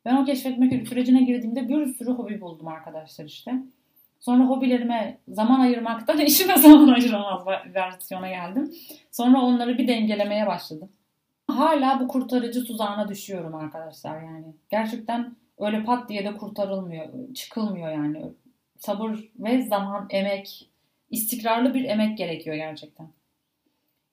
Ben 0.05 0.15
o 0.15 0.25
keşfetme 0.25 0.85
sürecine 0.85 1.23
girdiğimde 1.23 1.69
bir 1.69 1.93
sürü 1.93 2.11
hobi 2.11 2.41
buldum 2.41 2.67
arkadaşlar 2.67 3.25
işte. 3.25 3.53
Sonra 4.19 4.43
hobilerime 4.43 5.17
zaman 5.27 5.59
ayırmaktan 5.59 6.19
işime 6.25 6.57
zaman 6.57 6.87
ayıramaz 6.87 7.47
versiyona 7.75 8.29
geldim. 8.29 8.73
Sonra 9.11 9.41
onları 9.41 9.77
bir 9.77 9.87
dengelemeye 9.87 10.47
başladım. 10.47 10.89
Hala 11.47 11.99
bu 11.99 12.07
kurtarıcı 12.07 12.65
tuzağına 12.65 13.07
düşüyorum 13.07 13.55
arkadaşlar 13.55 14.21
yani. 14.21 14.45
Gerçekten 14.71 15.35
öyle 15.57 15.83
pat 15.83 16.09
diye 16.09 16.25
de 16.25 16.37
kurtarılmıyor, 16.37 17.33
çıkılmıyor 17.33 17.91
yani. 17.91 18.23
Sabır 18.77 19.31
ve 19.39 19.61
zaman, 19.61 20.07
emek, 20.09 20.69
istikrarlı 21.09 21.73
bir 21.73 21.83
emek 21.83 22.17
gerekiyor 22.17 22.55
gerçekten. 22.55 23.07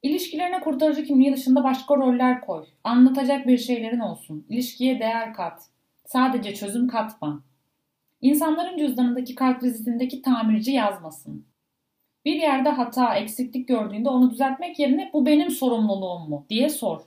İlişkilerine 0.02 0.60
kurtarıcı 0.60 1.04
kimliği 1.04 1.32
dışında 1.32 1.64
başka 1.64 1.96
roller 1.96 2.40
koy. 2.40 2.64
Anlatacak 2.84 3.46
bir 3.46 3.58
şeylerin 3.58 4.00
olsun. 4.00 4.46
İlişkiye 4.48 5.00
değer 5.00 5.34
kat. 5.34 5.71
Sadece 6.12 6.54
çözüm 6.54 6.88
katma. 6.88 7.42
İnsanların 8.20 8.78
cüzdanındaki 8.78 9.34
kart 9.34 9.62
vizitindeki 9.62 10.22
tamirci 10.22 10.72
yazmasın. 10.72 11.46
Bir 12.24 12.34
yerde 12.34 12.68
hata, 12.68 13.14
eksiklik 13.14 13.68
gördüğünde 13.68 14.08
onu 14.08 14.30
düzeltmek 14.30 14.78
yerine 14.78 15.10
bu 15.12 15.26
benim 15.26 15.50
sorumluluğum 15.50 16.28
mu 16.28 16.46
diye 16.48 16.68
sor. 16.68 17.00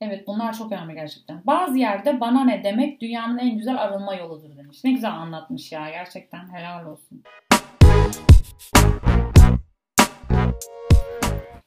Evet 0.00 0.26
bunlar 0.26 0.58
çok 0.58 0.72
önemli 0.72 0.94
gerçekten. 0.94 1.42
Bazı 1.46 1.78
yerde 1.78 2.20
bana 2.20 2.44
ne 2.44 2.64
demek 2.64 3.00
dünyanın 3.00 3.38
en 3.38 3.56
güzel 3.56 3.82
arınma 3.82 4.14
yoludur 4.14 4.56
demiş. 4.56 4.84
Ne 4.84 4.92
güzel 4.92 5.12
anlatmış 5.12 5.72
ya 5.72 5.90
gerçekten 5.90 6.54
helal 6.54 6.86
olsun. 6.86 7.22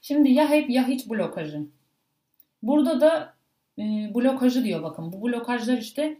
Şimdi 0.02 0.32
ya 0.32 0.50
hep 0.50 0.70
ya 0.70 0.88
hiç 0.88 1.10
blokajı. 1.10 1.68
Burada 2.64 3.02
da 3.02 3.33
e, 3.80 4.12
blokajı 4.16 4.64
diyor 4.64 4.84
bakın. 4.84 5.14
Bu 5.14 5.22
blokajlar 5.28 5.78
işte 5.78 6.18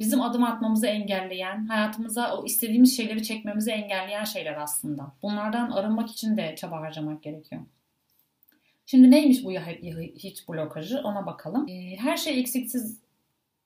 bizim 0.00 0.22
adım 0.22 0.44
atmamızı 0.44 0.86
engelleyen, 0.86 1.66
hayatımıza 1.66 2.36
o 2.36 2.44
istediğimiz 2.44 2.96
şeyleri 2.96 3.22
çekmemizi 3.22 3.70
engelleyen 3.70 4.24
şeyler 4.24 4.56
aslında. 4.56 5.12
Bunlardan 5.22 5.70
arınmak 5.70 6.10
için 6.10 6.36
de 6.36 6.54
çaba 6.56 6.80
harcamak 6.80 7.22
gerekiyor. 7.22 7.62
Şimdi 8.86 9.10
neymiş 9.10 9.44
bu 9.44 9.52
hiç 10.18 10.48
blokajı 10.48 11.00
ona 11.04 11.26
bakalım. 11.26 11.68
Her 11.98 12.16
şey 12.16 12.40
eksiksiz 12.40 13.00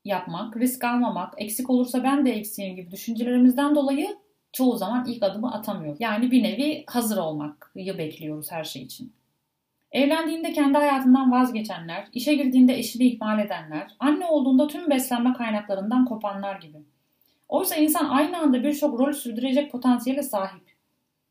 yapmak, 0.05 0.57
risk 0.57 0.85
almamak, 0.85 1.35
eksik 1.37 1.71
olursa 1.71 2.05
ben 2.05 2.27
de 2.27 2.33
eksiğim 2.33 2.77
gibi 2.77 2.91
düşüncelerimizden 2.91 3.75
dolayı 3.75 4.17
çoğu 4.53 4.77
zaman 4.77 5.07
ilk 5.07 5.23
adımı 5.23 5.55
atamıyoruz. 5.55 6.01
Yani 6.01 6.31
bir 6.31 6.43
nevi 6.43 6.85
hazır 6.87 7.17
olmakı 7.17 7.75
bekliyoruz 7.75 8.53
her 8.53 8.65
şey 8.65 8.83
için. 8.83 9.13
Evlendiğinde 9.93 10.53
kendi 10.53 10.79
hayatından 10.79 11.33
vazgeçenler, 11.33 12.09
işe 12.13 12.35
girdiğinde 12.35 12.79
eşini 12.79 13.05
ihmal 13.05 13.39
edenler, 13.39 13.87
anne 13.99 14.27
olduğunda 14.27 14.67
tüm 14.67 14.91
beslenme 14.91 15.33
kaynaklarından 15.33 16.05
kopanlar 16.05 16.61
gibi. 16.61 16.79
Oysa 17.49 17.77
insan 17.77 18.09
aynı 18.09 18.39
anda 18.39 18.63
birçok 18.63 19.01
rol 19.01 19.13
sürdürecek 19.13 19.73
potansiyele 19.73 20.23
sahip. 20.23 20.69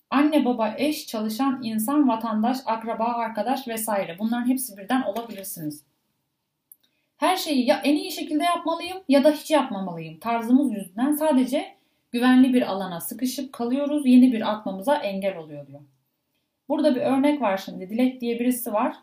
Anne, 0.10 0.46
baba, 0.46 0.74
eş, 0.78 1.08
çalışan, 1.08 1.60
insan, 1.64 2.08
vatandaş, 2.08 2.58
akraba, 2.66 3.06
arkadaş 3.06 3.68
vesaire 3.68 4.16
bunların 4.20 4.50
hepsi 4.50 4.78
birden 4.78 5.02
olabilirsiniz. 5.02 5.84
Her 7.18 7.38
şeyi 7.38 7.66
ya 7.66 7.82
en 7.84 7.96
iyi 7.96 8.12
şekilde 8.12 8.44
yapmalıyım 8.44 8.98
ya 9.10 9.24
da 9.24 9.32
hiç 9.32 9.52
yapmamalıyım 9.52 10.20
tarzımız 10.20 10.74
yüzünden 10.74 11.12
sadece 11.12 11.76
güvenli 12.12 12.54
bir 12.54 12.62
alana 12.62 13.02
sıkışıp 13.02 13.54
kalıyoruz, 13.54 14.06
yeni 14.06 14.32
bir 14.32 14.52
atmamıza 14.52 14.96
engel 14.96 15.38
oluyor 15.38 15.68
diyor. 15.68 15.82
Burada 16.70 16.96
bir 16.96 17.02
örnek 17.02 17.42
var 17.42 17.58
şimdi. 17.58 17.90
Dilek 17.90 18.22
diye 18.22 18.40
birisi 18.40 18.74
var. 18.74 18.96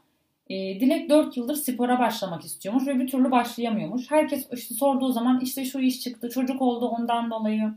E, 0.51 0.81
Dilek 0.81 1.11
4 1.11 1.37
yıldır 1.37 1.55
spora 1.55 1.99
başlamak 1.99 2.45
istiyormuş 2.45 2.87
ve 2.87 3.01
bir 3.01 3.07
türlü 3.07 3.31
başlayamıyormuş. 3.31 4.11
Herkes 4.11 4.49
işte 4.53 4.75
sorduğu 4.75 5.13
zaman 5.13 5.41
işte 5.41 5.65
şu 5.65 5.79
iş 5.79 6.01
çıktı, 6.01 6.31
çocuk 6.31 6.63
oldu 6.63 6.87
ondan 6.89 7.31
dolayı. 7.31 7.75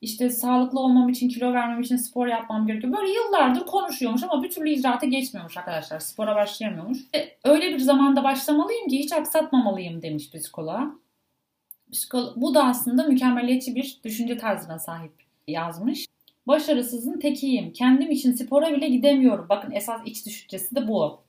İşte 0.00 0.30
sağlıklı 0.30 0.80
olmam 0.80 1.08
için, 1.08 1.28
kilo 1.28 1.52
vermem 1.52 1.80
için 1.80 1.96
spor 1.96 2.26
yapmam 2.26 2.66
gerekiyor. 2.66 2.92
Böyle 2.96 3.12
yıllardır 3.12 3.66
konuşuyormuş 3.66 4.22
ama 4.22 4.42
bir 4.42 4.50
türlü 4.50 4.70
icraata 4.70 5.06
geçmiyormuş 5.06 5.56
arkadaşlar. 5.56 6.00
Spora 6.00 6.36
başlayamıyormuş. 6.36 6.98
E, 7.14 7.28
öyle 7.44 7.74
bir 7.74 7.78
zamanda 7.78 8.24
başlamalıyım 8.24 8.88
ki 8.88 8.98
hiç 8.98 9.12
aksatmamalıyım 9.12 10.02
demiş 10.02 10.30
psikoloğa. 10.30 10.94
Psikolo 11.92 12.32
bu 12.36 12.54
da 12.54 12.64
aslında 12.64 13.04
mükemmeliyetçi 13.04 13.74
bir 13.74 14.00
düşünce 14.04 14.36
tarzına 14.36 14.78
sahip 14.78 15.12
yazmış. 15.48 16.06
Başarısızın 16.48 17.18
tekiyim. 17.18 17.72
Kendim 17.72 18.10
için 18.10 18.32
spora 18.32 18.72
bile 18.72 18.88
gidemiyorum. 18.88 19.46
Bakın 19.48 19.72
esas 19.72 20.00
iç 20.06 20.26
düşüncesi 20.26 20.74
de 20.76 20.88
bu. 20.88 21.20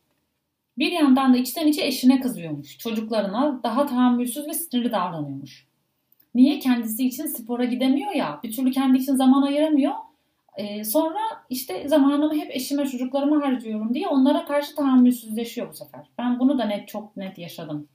Bir 0.77 0.91
yandan 0.91 1.34
da 1.34 1.38
içten 1.38 1.67
içe 1.67 1.86
eşine 1.86 2.19
kızıyormuş. 2.19 2.77
Çocuklarına 2.77 3.60
daha 3.63 3.86
tahammülsüz 3.86 4.47
ve 4.47 4.53
sinirli 4.53 4.91
davranıyormuş. 4.91 5.67
Niye? 6.36 6.60
Kendisi 6.60 7.08
için 7.08 7.25
spora 7.25 7.65
gidemiyor 7.65 8.12
ya. 8.12 8.39
Bir 8.43 8.51
türlü 8.51 8.71
kendi 8.71 8.97
için 8.97 9.15
zaman 9.15 9.41
ayıramıyor. 9.41 9.93
Ee, 10.58 10.84
sonra 10.84 11.19
işte 11.49 11.88
zamanımı 11.88 12.36
hep 12.36 12.55
eşime 12.55 12.86
çocuklarıma 12.86 13.47
harcıyorum 13.47 13.93
diye 13.93 14.08
onlara 14.08 14.45
karşı 14.45 14.75
tahammülsüzleşiyor 14.75 15.69
bu 15.69 15.73
sefer. 15.73 16.10
Ben 16.17 16.39
bunu 16.39 16.60
da 16.60 16.65
net 16.65 16.88
çok 16.88 17.17
net 17.17 17.38
yaşadım. 17.38 17.88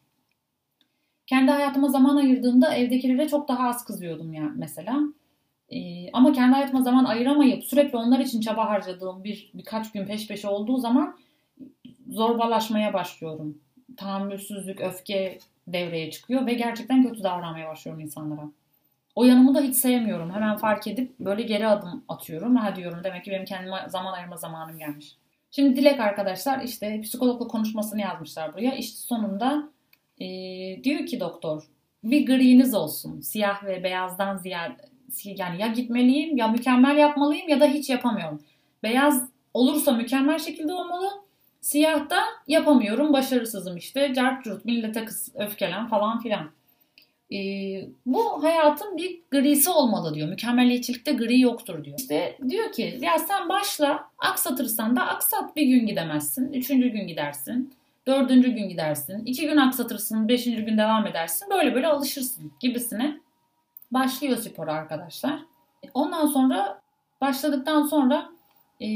Kendi 1.26 1.50
hayatıma 1.50 1.88
zaman 1.88 2.16
ayırdığımda 2.16 2.74
evdekilere 2.74 3.28
çok 3.28 3.48
daha 3.48 3.68
az 3.68 3.84
kızıyordum 3.84 4.32
ya 4.32 4.52
mesela. 4.56 5.00
Ee, 5.70 6.10
ama 6.12 6.32
kendi 6.32 6.54
hayatıma 6.54 6.82
zaman 6.82 7.04
ayıramayıp 7.04 7.64
sürekli 7.64 7.96
onlar 7.96 8.18
için 8.18 8.40
çaba 8.40 8.68
harcadığım 8.68 9.24
bir 9.24 9.50
birkaç 9.54 9.92
gün 9.92 10.06
peş 10.06 10.28
peşe 10.28 10.48
olduğu 10.48 10.78
zaman 10.78 11.18
zorbalaşmaya 12.08 12.92
başlıyorum. 12.92 13.58
Tahammülsüzlük, 13.96 14.80
öfke 14.80 15.38
devreye 15.66 16.10
çıkıyor 16.10 16.46
ve 16.46 16.54
gerçekten 16.54 17.08
kötü 17.08 17.22
davranmaya 17.22 17.68
başlıyorum 17.68 18.02
insanlara. 18.02 18.50
O 19.14 19.24
yanımı 19.24 19.54
da 19.54 19.60
hiç 19.60 19.76
sevmiyorum. 19.76 20.30
Hemen 20.30 20.56
fark 20.56 20.86
edip 20.86 21.18
böyle 21.20 21.42
geri 21.42 21.66
adım 21.66 22.04
atıyorum. 22.08 22.56
Ha 22.56 22.76
diyorum 22.76 23.00
demek 23.04 23.24
ki 23.24 23.30
benim 23.30 23.44
kendime 23.44 23.86
zaman 23.88 24.12
ayırma 24.12 24.36
zamanım 24.36 24.78
gelmiş. 24.78 25.16
Şimdi 25.50 25.76
Dilek 25.76 26.00
arkadaşlar 26.00 26.62
işte 26.62 27.00
psikologla 27.00 27.48
konuşmasını 27.48 28.00
yazmışlar 28.00 28.54
buraya. 28.54 28.74
İşte 28.74 28.96
sonunda 28.96 29.68
e, 30.20 30.26
diyor 30.84 31.06
ki 31.06 31.20
doktor 31.20 31.62
bir 32.04 32.26
gri'niz 32.26 32.74
olsun. 32.74 33.20
Siyah 33.20 33.64
ve 33.64 33.84
beyazdan 33.84 34.36
ziyade 34.36 34.93
yani 35.24 35.60
ya 35.62 35.66
gitmeliyim 35.66 36.36
ya 36.36 36.48
mükemmel 36.48 36.96
yapmalıyım 36.96 37.48
ya 37.48 37.60
da 37.60 37.66
hiç 37.66 37.90
yapamıyorum. 37.90 38.42
Beyaz 38.82 39.28
olursa 39.54 39.92
mükemmel 39.92 40.38
şekilde 40.38 40.72
olmalı. 40.74 41.10
Siyah 41.60 42.10
da 42.10 42.20
yapamıyorum, 42.48 43.12
başarısızım 43.12 43.76
işte. 43.76 44.12
Cart 44.16 44.44
curt, 44.44 44.64
millete 44.64 45.04
kız, 45.04 45.32
öfkelen 45.34 45.86
falan 45.88 46.20
filan. 46.20 46.50
e, 47.32 47.38
bu 48.06 48.42
hayatın 48.44 48.96
bir 48.96 49.20
grisi 49.30 49.70
olmalı 49.70 50.14
diyor. 50.14 50.28
Mükemmeliyetçilikte 50.28 51.12
gri 51.12 51.40
yoktur 51.40 51.84
diyor. 51.84 51.98
İşte 51.98 52.38
diyor 52.48 52.72
ki 52.72 52.98
ya 53.02 53.18
sen 53.18 53.48
başla 53.48 54.08
aksatırsan 54.18 54.96
da 54.96 55.06
aksat 55.06 55.56
bir 55.56 55.66
gün 55.66 55.86
gidemezsin. 55.86 56.52
Üçüncü 56.52 56.88
gün 56.88 57.06
gidersin. 57.06 57.74
Dördüncü 58.06 58.50
gün 58.50 58.68
gidersin. 58.68 59.22
iki 59.26 59.46
gün 59.46 59.56
aksatırsın. 59.56 60.28
Beşinci 60.28 60.64
gün 60.64 60.78
devam 60.78 61.06
edersin. 61.06 61.48
Böyle 61.50 61.74
böyle 61.74 61.86
alışırsın 61.86 62.52
gibisine. 62.60 63.20
Başlıyor 63.94 64.36
spora 64.36 64.72
arkadaşlar. 64.72 65.40
Ondan 65.94 66.26
sonra 66.26 66.80
başladıktan 67.20 67.82
sonra 67.86 68.30
e, 68.80 68.88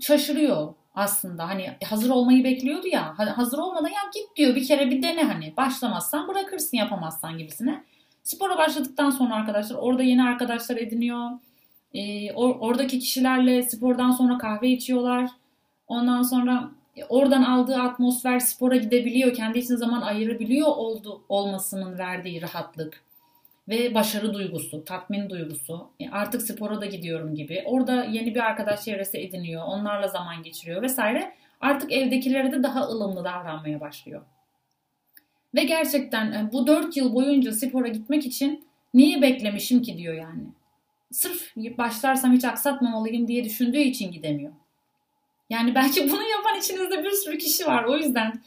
şaşırıyor 0.00 0.74
aslında. 0.94 1.48
Hani 1.48 1.70
hazır 1.84 2.10
olmayı 2.10 2.44
bekliyordu 2.44 2.86
ya. 2.86 3.14
Hazır 3.18 3.58
olmadan 3.58 3.88
ya 3.88 4.00
git 4.14 4.36
diyor 4.36 4.54
bir 4.54 4.66
kere 4.66 4.90
bir 4.90 5.02
dene 5.02 5.22
hani. 5.22 5.56
Başlamazsan 5.56 6.28
bırakırsın 6.28 6.76
yapamazsan 6.76 7.38
gibisine. 7.38 7.84
Spora 8.22 8.58
başladıktan 8.58 9.10
sonra 9.10 9.34
arkadaşlar 9.34 9.76
orada 9.76 10.02
yeni 10.02 10.22
arkadaşlar 10.22 10.76
ediniyor. 10.76 11.30
E, 11.94 12.32
or, 12.32 12.56
oradaki 12.60 12.98
kişilerle 12.98 13.62
spordan 13.62 14.10
sonra 14.10 14.38
kahve 14.38 14.68
içiyorlar. 14.68 15.30
Ondan 15.88 16.22
sonra 16.22 16.70
e, 16.96 17.04
oradan 17.04 17.42
aldığı 17.42 17.76
atmosfer 17.76 18.38
spora 18.38 18.76
gidebiliyor. 18.76 19.34
Kendi 19.34 19.58
için 19.58 19.76
zaman 19.76 20.00
ayırabiliyor 20.00 20.68
oldu 20.68 21.22
olmasının 21.28 21.98
verdiği 21.98 22.42
rahatlık 22.42 23.07
ve 23.68 23.94
başarı 23.94 24.34
duygusu, 24.34 24.84
tatmin 24.84 25.30
duygusu. 25.30 25.90
E, 26.00 26.10
artık 26.10 26.42
spora 26.42 26.80
da 26.80 26.86
gidiyorum 26.86 27.34
gibi. 27.34 27.62
Orada 27.66 28.04
yeni 28.04 28.34
bir 28.34 28.40
arkadaş 28.40 28.84
çevresi 28.84 29.18
ediniyor. 29.18 29.62
Onlarla 29.66 30.08
zaman 30.08 30.42
geçiriyor 30.42 30.82
vesaire. 30.82 31.34
Artık 31.60 31.92
evdekilere 31.92 32.52
de 32.52 32.62
daha 32.62 32.88
ılımlı 32.88 33.24
davranmaya 33.24 33.80
başlıyor. 33.80 34.22
Ve 35.54 35.64
gerçekten 35.64 36.32
e, 36.32 36.52
bu 36.52 36.66
4 36.66 36.96
yıl 36.96 37.14
boyunca 37.14 37.52
spora 37.52 37.88
gitmek 37.88 38.26
için 38.26 38.64
niye 38.94 39.22
beklemişim 39.22 39.82
ki 39.82 39.98
diyor 39.98 40.14
yani. 40.14 40.42
Sırf 41.10 41.56
başlarsam 41.56 42.32
hiç 42.32 42.44
aksatmamalıyım 42.44 43.28
diye 43.28 43.44
düşündüğü 43.44 43.78
için 43.78 44.12
gidemiyor. 44.12 44.52
Yani 45.50 45.74
belki 45.74 46.10
bunu 46.10 46.22
yapan 46.22 46.58
içinizde 46.58 47.04
bir 47.04 47.10
sürü 47.10 47.38
kişi 47.38 47.66
var. 47.66 47.84
O 47.84 47.96
yüzden 47.96 48.42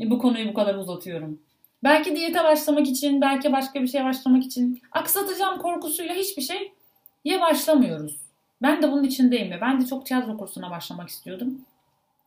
e, 0.00 0.10
bu 0.10 0.18
konuyu 0.18 0.48
bu 0.48 0.54
kadar 0.54 0.74
uzatıyorum. 0.74 1.40
Belki 1.84 2.16
diyete 2.16 2.44
başlamak 2.44 2.86
için, 2.86 3.20
belki 3.20 3.52
başka 3.52 3.82
bir 3.82 3.86
şeye 3.86 4.04
başlamak 4.04 4.44
için 4.44 4.80
aksatacağım 4.92 5.58
korkusuyla 5.58 6.14
hiçbir 6.14 6.42
şey 6.42 6.72
ya 7.24 7.40
başlamıyoruz. 7.40 8.16
Ben 8.62 8.82
de 8.82 8.92
bunun 8.92 9.02
içindeyim 9.02 9.52
ya. 9.52 9.60
Ben 9.60 9.80
de 9.80 9.86
çok 9.86 10.06
tiyatro 10.06 10.36
kursuna 10.36 10.70
başlamak 10.70 11.08
istiyordum. 11.08 11.60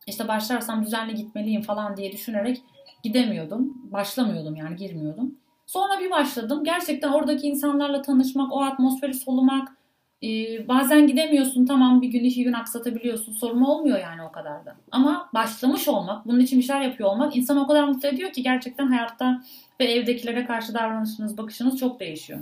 İşte 0.06 0.28
başlarsam 0.28 0.84
düzenli 0.84 1.14
gitmeliyim 1.14 1.62
falan 1.62 1.96
diye 1.96 2.12
düşünerek 2.12 2.62
gidemiyordum. 3.02 3.74
Başlamıyordum 3.92 4.56
yani 4.56 4.76
girmiyordum. 4.76 5.34
Sonra 5.66 6.00
bir 6.00 6.10
başladım. 6.10 6.64
Gerçekten 6.64 7.12
oradaki 7.12 7.46
insanlarla 7.46 8.02
tanışmak, 8.02 8.52
o 8.52 8.62
atmosferi 8.62 9.14
solumak, 9.14 9.75
ee, 10.22 10.68
bazen 10.68 11.06
gidemiyorsun 11.06 11.66
tamam 11.66 12.02
bir 12.02 12.08
gün 12.08 12.24
iki 12.24 12.44
gün 12.44 12.52
aksatabiliyorsun 12.52 13.32
sorun 13.32 13.62
olmuyor 13.62 13.98
yani 13.98 14.22
o 14.22 14.32
kadar 14.32 14.64
da. 14.64 14.76
Ama 14.90 15.30
başlamış 15.34 15.88
olmak 15.88 16.26
bunun 16.26 16.40
için 16.40 16.58
bir 16.58 16.64
şeyler 16.64 16.80
yapıyor 16.80 17.08
olmak 17.08 17.36
insanı 17.36 17.62
o 17.64 17.66
kadar 17.66 17.84
mutlu 17.84 18.08
ediyor 18.08 18.32
ki 18.32 18.42
gerçekten 18.42 18.86
hayatta 18.86 19.42
ve 19.80 19.84
evdekilere 19.84 20.46
karşı 20.46 20.74
davranışınız 20.74 21.38
bakışınız 21.38 21.78
çok 21.78 22.00
değişiyor. 22.00 22.40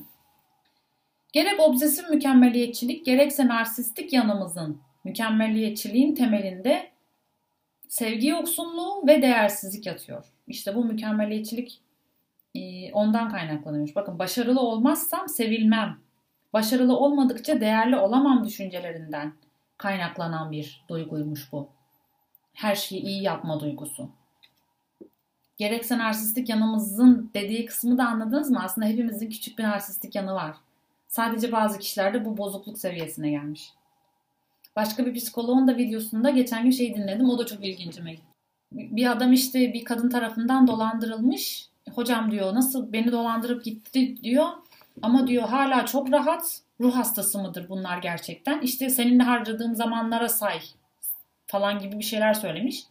Gerek 1.33 1.61
obsesif 1.61 2.11
mükemmeliyetçilik 2.11 3.07
gerekse 3.07 3.49
narsistik 3.49 4.13
yanımızın 4.13 4.81
mükemmeliyetçiliğin 5.05 6.15
temelinde 6.15 6.91
sevgi 7.89 8.29
yoksunluğu 8.29 9.07
ve 9.07 9.23
değersizlik 9.23 9.87
yatıyor. 9.87 10.25
İşte 10.47 10.75
bu 10.75 10.85
mükemmeliyetçilik 10.85 11.81
e, 12.55 12.93
ondan 12.93 13.29
kaynaklanıyor. 13.29 13.95
Bakın 13.95 14.19
başarılı 14.19 14.61
olmazsam 14.61 15.29
sevilmem 15.29 16.04
başarılı 16.55 16.97
olmadıkça 16.97 17.61
değerli 17.61 17.97
olamam 17.97 18.45
düşüncelerinden 18.45 19.33
kaynaklanan 19.79 20.53
bir 20.53 20.85
duyguymuş 20.89 21.53
bu. 21.53 21.69
Her 22.55 22.75
şeyi 22.75 23.03
iyi 23.03 23.23
yapma 23.23 23.61
duygusu. 23.61 24.11
Gerekse 25.57 25.99
narsistik 25.99 26.49
yanımızın 26.49 27.31
dediği 27.35 27.67
kısmı 27.67 27.99
da 27.99 28.07
anladınız 28.07 28.51
mı? 28.51 28.61
Aslında 28.63 28.87
hepimizin 28.87 29.31
küçük 29.31 29.59
bir 29.59 29.65
narsistik 29.65 30.15
yanı 30.15 30.35
var. 30.35 30.57
Sadece 31.09 31.53
bazı 31.53 31.79
kişilerde 31.79 32.25
bu 32.25 32.37
bozukluk 32.37 32.79
seviyesine 32.79 33.31
gelmiş. 33.31 33.73
Başka 34.77 35.07
bir 35.07 35.15
psikoloğun 35.15 35.69
da 35.69 35.77
videosunda 35.77 36.31
geçen 36.31 36.65
gün 36.65 36.71
şey 36.71 36.95
dinledim. 36.95 37.31
O 37.31 37.39
da 37.39 37.47
çok 37.47 37.65
ilgincime. 37.65 38.17
Bir 38.73 39.11
adam 39.11 39.33
işte 39.33 39.73
bir 39.73 39.85
kadın 39.85 40.11
tarafından 40.11 40.67
dolandırılmış. 40.67 41.69
Hocam 41.95 42.31
diyor 42.31 42.55
nasıl 42.55 42.93
beni 42.93 43.13
dolandırıp 43.13 43.65
gitti 43.65 44.23
diyor. 44.23 44.49
Ama 45.03 45.27
diyor 45.27 45.49
hala 45.49 45.87
çok 45.87 46.13
rahat. 46.13 46.61
Ruh 46.81 46.97
hastası 46.97 47.39
mıdır 47.39 47.69
bunlar 47.69 47.99
gerçekten? 47.99 48.61
İşte 48.61 48.91
seninle 48.91 49.23
harcadığım 49.23 49.75
zamanlara 49.75 50.29
say 50.29 50.61
falan 51.47 51.79
gibi 51.79 51.99
bir 51.99 52.05
şeyler 52.05 52.35
söylemiş. 52.35 52.85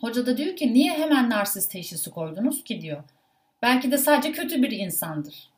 Hoca 0.00 0.26
da 0.26 0.36
diyor 0.36 0.56
ki 0.56 0.74
niye 0.74 0.92
hemen 0.92 1.30
narsist 1.30 1.70
teşhisi 1.70 2.10
koydunuz 2.10 2.64
ki 2.64 2.80
diyor. 2.80 3.02
Belki 3.62 3.92
de 3.92 3.98
sadece 3.98 4.32
kötü 4.32 4.62
bir 4.62 4.70
insandır. 4.70 5.50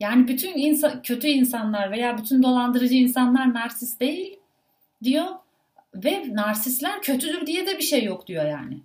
Yani 0.00 0.28
bütün 0.28 0.58
insan, 0.58 1.02
kötü 1.02 1.28
insanlar 1.28 1.90
veya 1.90 2.18
bütün 2.18 2.42
dolandırıcı 2.42 2.94
insanlar 2.94 3.54
narsist 3.54 4.00
değil 4.00 4.38
diyor. 5.02 5.26
Ve 5.94 6.24
narsistler 6.28 7.02
kötüdür 7.02 7.46
diye 7.46 7.66
de 7.66 7.78
bir 7.78 7.82
şey 7.82 8.04
yok 8.04 8.26
diyor 8.26 8.44
yani 8.44 8.78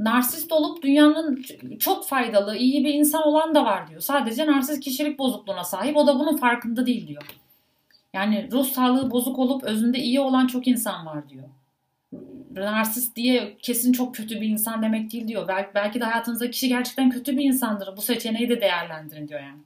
narsist 0.00 0.52
olup 0.52 0.82
dünyanın 0.82 1.44
çok 1.78 2.08
faydalı, 2.08 2.56
iyi 2.56 2.84
bir 2.84 2.94
insan 2.94 3.22
olan 3.22 3.54
da 3.54 3.64
var 3.64 3.90
diyor. 3.90 4.00
Sadece 4.00 4.46
narsist 4.46 4.80
kişilik 4.80 5.18
bozukluğuna 5.18 5.64
sahip. 5.64 5.96
O 5.96 6.06
da 6.06 6.18
bunun 6.18 6.36
farkında 6.36 6.86
değil 6.86 7.08
diyor. 7.08 7.22
Yani 8.14 8.48
ruh 8.52 8.66
sağlığı 8.66 9.10
bozuk 9.10 9.38
olup 9.38 9.64
özünde 9.64 9.98
iyi 9.98 10.20
olan 10.20 10.46
çok 10.46 10.68
insan 10.68 11.06
var 11.06 11.28
diyor. 11.28 11.44
Narsist 12.50 13.16
diye 13.16 13.56
kesin 13.62 13.92
çok 13.92 14.14
kötü 14.14 14.40
bir 14.40 14.48
insan 14.48 14.82
demek 14.82 15.12
değil 15.12 15.28
diyor. 15.28 15.48
Belki, 15.48 15.70
belki 15.74 16.00
de 16.00 16.04
hayatınızda 16.04 16.50
kişi 16.50 16.68
gerçekten 16.68 17.10
kötü 17.10 17.36
bir 17.36 17.44
insandır. 17.44 17.96
Bu 17.96 18.02
seçeneği 18.02 18.48
de 18.48 18.60
değerlendirin 18.60 19.28
diyor 19.28 19.40
yani. 19.40 19.60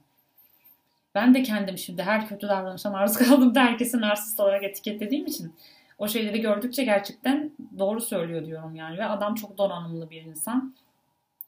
Ben 1.15 1.33
de 1.33 1.43
kendim 1.43 1.77
şimdi 1.77 2.03
her 2.03 2.27
kötü 2.27 2.47
davranışa 2.47 2.89
maruz 2.89 3.17
kaldığımda 3.17 3.63
herkesi 3.63 4.01
narsist 4.01 4.39
olarak 4.39 4.63
etiketlediğim 4.63 5.25
için 5.25 5.53
o 5.97 6.07
şeyleri 6.07 6.41
gördükçe 6.41 6.83
gerçekten 6.83 7.51
doğru 7.79 8.01
söylüyor 8.01 8.45
diyorum 8.45 8.75
yani 8.75 8.97
ve 8.97 9.05
adam 9.05 9.35
çok 9.35 9.57
donanımlı 9.57 10.09
bir 10.09 10.21
insan. 10.21 10.75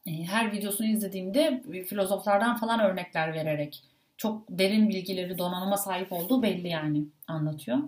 E, 0.06 0.10
her 0.10 0.52
videosunu 0.52 0.86
izlediğimde 0.86 1.62
filozoflardan 1.88 2.56
falan 2.56 2.80
örnekler 2.80 3.34
vererek 3.34 3.82
çok 4.16 4.42
derin 4.48 4.88
bilgileri, 4.88 5.38
donanıma 5.38 5.76
sahip 5.76 6.12
olduğu 6.12 6.42
belli 6.42 6.68
yani 6.68 7.04
anlatıyor. 7.26 7.78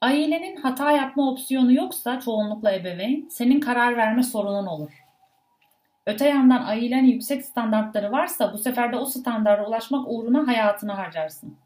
Ailenin 0.00 0.56
hata 0.56 0.92
yapma 0.92 1.30
opsiyonu 1.30 1.72
yoksa 1.72 2.20
çoğunlukla 2.20 2.72
ebeveyn 2.72 3.28
senin 3.30 3.60
karar 3.60 3.96
verme 3.96 4.22
sorunun 4.22 4.66
olur. 4.66 5.04
Öte 6.06 6.28
yandan 6.28 6.64
ailenin 6.66 7.06
yüksek 7.06 7.44
standartları 7.44 8.12
varsa 8.12 8.52
bu 8.52 8.58
sefer 8.58 8.92
de 8.92 8.96
o 8.96 9.04
standarta 9.04 9.66
ulaşmak 9.66 10.08
uğruna 10.08 10.46
hayatını 10.46 10.92
harcarsın 10.92 11.56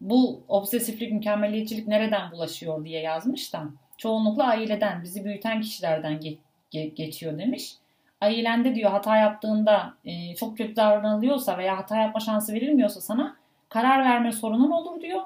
bu 0.00 0.44
obsesiflik, 0.48 1.12
mükemmeliyetçilik 1.12 1.88
nereden 1.88 2.32
bulaşıyor 2.32 2.84
diye 2.84 3.00
yazmış 3.00 3.52
da 3.52 3.64
çoğunlukla 3.98 4.44
aileden, 4.44 5.02
bizi 5.02 5.24
büyüten 5.24 5.60
kişilerden 5.60 6.12
ge- 6.12 6.36
ge- 6.72 6.94
geçiyor 6.94 7.38
demiş. 7.38 7.74
Ailende 8.20 8.74
diyor 8.74 8.90
hata 8.90 9.16
yaptığında 9.16 9.94
e, 10.04 10.34
çok 10.34 10.56
kötü 10.56 10.76
davranılıyorsa 10.76 11.58
veya 11.58 11.78
hata 11.78 11.96
yapma 11.96 12.20
şansı 12.20 12.54
verilmiyorsa 12.54 13.00
sana 13.00 13.36
karar 13.68 14.04
verme 14.04 14.32
sorunun 14.32 14.70
olur 14.70 15.00
diyor. 15.00 15.22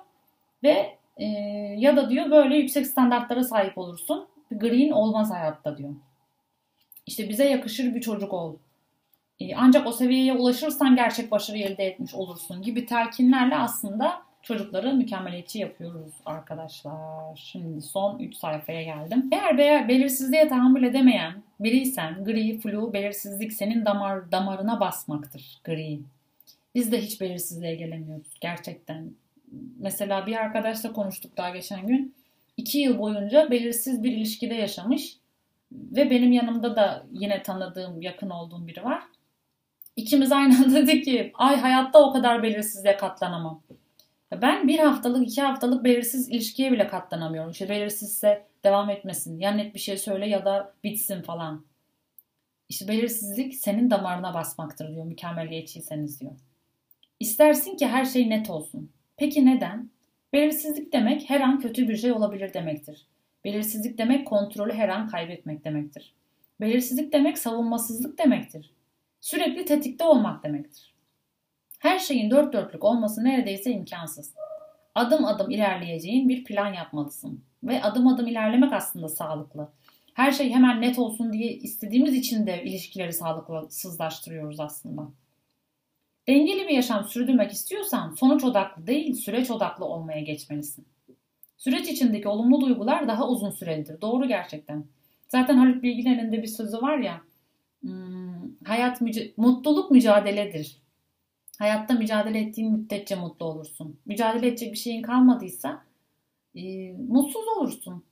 Ve 0.63 0.97
e, 1.17 1.25
ya 1.79 1.97
da 1.97 2.11
diyor 2.11 2.31
böyle 2.31 2.57
yüksek 2.57 2.87
standartlara 2.87 3.45
sahip 3.45 3.79
olursun. 3.79 4.27
Green 4.51 4.91
olmaz 4.91 5.31
hayatta 5.31 5.79
diyor. 5.79 5.95
İşte 7.07 7.29
bize 7.29 7.51
yakışır 7.51 7.95
bir 7.95 8.01
çocuk 8.01 8.33
ol. 8.33 8.57
E, 9.41 9.55
ancak 9.57 9.87
o 9.87 9.93
seviyeye 9.93 10.33
ulaşırsan 10.33 10.97
gerçek 10.97 11.31
başarı 11.31 11.59
elde 11.59 11.87
etmiş 11.87 12.15
olursun 12.15 12.63
gibi 12.63 12.87
telkinlerle 12.87 13.57
aslında 13.57 14.23
çocukları 14.43 14.95
mükemmeliyetçi 14.95 15.59
yapıyoruz 15.59 16.13
arkadaşlar. 16.27 17.37
Şimdi 17.37 17.83
son 17.83 18.19
3 18.19 18.37
sayfaya 18.37 18.83
geldim. 18.83 19.29
Eğer 19.33 19.89
belirsizliğe 19.89 20.49
tahammül 20.49 20.83
edemeyen 20.83 21.43
biriysen 21.61 22.25
gri, 22.25 22.59
flu, 22.59 22.93
belirsizlik 22.93 23.53
senin 23.53 23.85
damar 23.85 24.33
damarına 24.33 24.81
basmaktır 24.81 25.61
gri. 25.65 26.01
Biz 26.75 26.93
de 26.93 27.01
hiç 27.01 27.21
belirsizliğe 27.21 27.75
gelemiyoruz 27.75 28.39
gerçekten. 28.41 29.11
Mesela 29.79 30.27
bir 30.27 30.37
arkadaşla 30.37 30.93
konuştuk 30.93 31.37
daha 31.37 31.51
geçen 31.51 31.87
gün. 31.87 32.15
2 32.57 32.79
yıl 32.79 32.99
boyunca 32.99 33.51
belirsiz 33.51 34.03
bir 34.03 34.13
ilişkide 34.13 34.55
yaşamış 34.55 35.17
ve 35.73 36.11
benim 36.11 36.33
yanımda 36.33 36.77
da 36.77 37.07
yine 37.13 37.43
tanıdığım, 37.43 38.03
yakın 38.03 38.31
olduğum 38.31 38.67
biri 38.67 38.85
var. 38.85 39.03
İkimiz 39.97 40.33
aynı 40.33 40.57
anda 40.57 40.75
dedik 40.87 41.05
ki 41.05 41.33
ay 41.35 41.57
hayatta 41.57 41.99
o 41.99 42.13
kadar 42.13 42.43
belirsizliğe 42.43 42.97
katlanamam. 42.97 43.63
Ben 44.41 44.69
bir 44.69 44.79
haftalık, 44.79 45.29
iki 45.29 45.43
haftalık 45.43 45.85
belirsiz 45.85 46.29
ilişkiye 46.29 46.73
bile 46.73 46.87
katlanamıyorum. 46.87 47.51
İşte 47.51 47.69
belirsizse 47.69 48.47
devam 48.65 48.91
etmesin. 48.91 49.39
Ya 49.39 49.51
net 49.51 49.75
bir 49.75 49.81
şey 49.81 49.97
söyle 49.97 50.29
ya 50.29 50.45
da 50.45 50.75
bitsin 50.85 51.23
falan. 51.23 51.65
İşte 52.69 52.89
belirsizlik 52.89 53.55
senin 53.55 53.91
damarına 53.91 54.35
basmaktır 54.35 54.89
diyor 54.89 55.05
mükemmeliyetçiyseniz 55.05 56.21
diyor. 56.21 56.33
İstersin 57.21 57.77
ki 57.77 57.87
her 57.87 58.05
şey 58.05 58.31
net 58.31 58.51
olsun. 58.51 58.91
Peki 59.17 59.47
neden? 59.47 59.91
Belirsizlik 60.33 60.93
demek 60.93 61.31
her 61.31 61.41
an 61.41 61.61
kötü 61.61 61.89
bir 61.89 61.97
şey 61.97 62.13
olabilir 62.13 62.55
demektir. 62.55 63.07
Belirsizlik 63.45 63.99
demek 63.99 64.27
kontrolü 64.27 64.73
her 64.73 64.89
an 64.89 65.09
kaybetmek 65.09 65.65
demektir. 65.65 66.15
Belirsizlik 66.61 67.13
demek 67.13 67.39
savunmasızlık 67.39 68.19
demektir. 68.19 68.71
Sürekli 69.21 69.65
tetikte 69.65 70.05
olmak 70.05 70.45
demektir. 70.45 70.92
Her 71.83 71.99
şeyin 71.99 72.31
dört 72.31 72.53
dörtlük 72.53 72.85
olması 72.85 73.25
neredeyse 73.25 73.71
imkansız. 73.71 74.35
Adım 74.95 75.25
adım 75.25 75.51
ilerleyeceğin 75.51 76.29
bir 76.29 76.45
plan 76.45 76.73
yapmalısın. 76.73 77.45
Ve 77.65 77.83
adım 77.83 78.09
adım 78.09 78.27
ilerlemek 78.27 78.73
aslında 78.73 79.09
sağlıklı. 79.09 79.69
Her 80.15 80.33
şey 80.33 80.51
hemen 80.51 80.81
net 80.81 80.99
olsun 80.99 81.33
diye 81.33 81.53
istediğimiz 81.53 82.15
için 82.15 82.47
de 82.47 82.63
ilişkileri 82.65 83.13
sağlıksızlaştırıyoruz 83.13 84.61
aslında. 84.61 85.09
Dengeli 86.29 86.69
bir 86.69 86.75
yaşam 86.75 87.05
sürdürmek 87.05 87.53
istiyorsan 87.53 88.11
sonuç 88.11 88.45
odaklı 88.45 88.87
değil 88.87 89.15
süreç 89.15 89.51
odaklı 89.51 89.85
olmaya 89.85 90.21
geçmelisin. 90.21 90.87
Süreç 91.57 91.89
içindeki 91.89 92.29
olumlu 92.29 92.61
duygular 92.61 93.09
daha 93.09 93.29
uzun 93.29 93.51
sürelidir. 93.51 94.01
Doğru 94.01 94.29
gerçekten. 94.29 94.85
Zaten 95.29 95.57
Haluk 95.57 95.83
Bilginer'in 95.83 96.33
de 96.33 96.43
bir 96.43 96.49
sözü 96.49 96.83
var 96.83 96.99
ya. 96.99 97.21
Hmm, 97.81 98.35
hayat 98.65 99.01
müce- 99.01 99.33
mutluluk 99.37 99.91
mücadeledir. 99.91 100.82
Hayatta 101.59 101.95
mücadele 101.95 102.41
ettiğin 102.41 102.73
müddetçe 102.73 103.15
mutlu 103.15 103.47
olursun. 103.47 104.01
Mücadele 104.07 104.47
edecek 104.47 104.73
bir 104.73 104.79
şeyin 104.79 105.03
kalmadıysa 105.03 105.83
e, 106.55 106.93
mutsuz 106.93 107.49
olursun. 107.57 108.05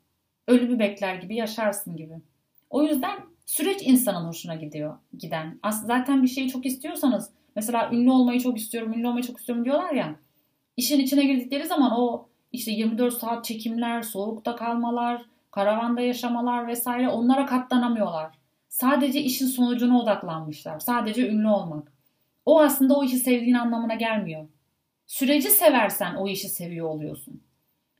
Ölümü 0.49 0.79
bekler 0.79 1.15
gibi 1.15 1.35
yaşarsın 1.37 1.97
gibi. 1.97 2.15
O 2.71 2.83
yüzden 2.83 3.21
süreç 3.47 3.83
insanın 3.83 4.29
hoşuna 4.29 4.55
gidiyor 4.55 4.99
giden. 5.19 5.59
Aslında 5.63 5.87
zaten 5.87 6.23
bir 6.23 6.29
şeyi 6.29 6.49
çok 6.49 6.67
istiyorsanız 6.67 7.31
mesela 7.57 7.91
ünlü 7.93 8.11
olmayı 8.11 8.41
çok 8.41 8.59
istiyorum, 8.59 8.93
ünlü 8.93 9.09
olmayı 9.09 9.25
çok 9.25 9.39
istiyorum 9.39 9.65
diyorlar 9.65 9.93
ya. 9.93 10.17
İşin 10.77 11.01
içine 11.01 11.25
girdikleri 11.25 11.67
zaman 11.67 11.93
o 12.01 12.29
işte 12.53 12.71
24 12.71 13.15
saat 13.15 13.45
çekimler, 13.45 14.03
soğukta 14.03 14.57
kalmalar, 14.57 15.23
karavanda 15.51 16.01
yaşamalar 16.01 16.67
vesaire 16.67 17.09
onlara 17.09 17.47
katlanamıyorlar. 17.47 18.31
Sadece 18.69 19.21
işin 19.21 19.47
sonucuna 19.47 20.01
odaklanmışlar. 20.03 20.81
Sadece 20.81 21.29
ünlü 21.29 21.49
olmak. 21.49 21.93
O 22.47 22.61
aslında 22.61 22.95
o 22.95 23.05
işi 23.05 23.17
sevdiğin 23.17 23.55
anlamına 23.55 23.95
gelmiyor. 23.95 24.49
Süreci 25.07 25.51
seversen 25.51 26.15
o 26.15 26.29
işi 26.29 26.49
seviyor 26.49 26.89
oluyorsun. 26.89 27.41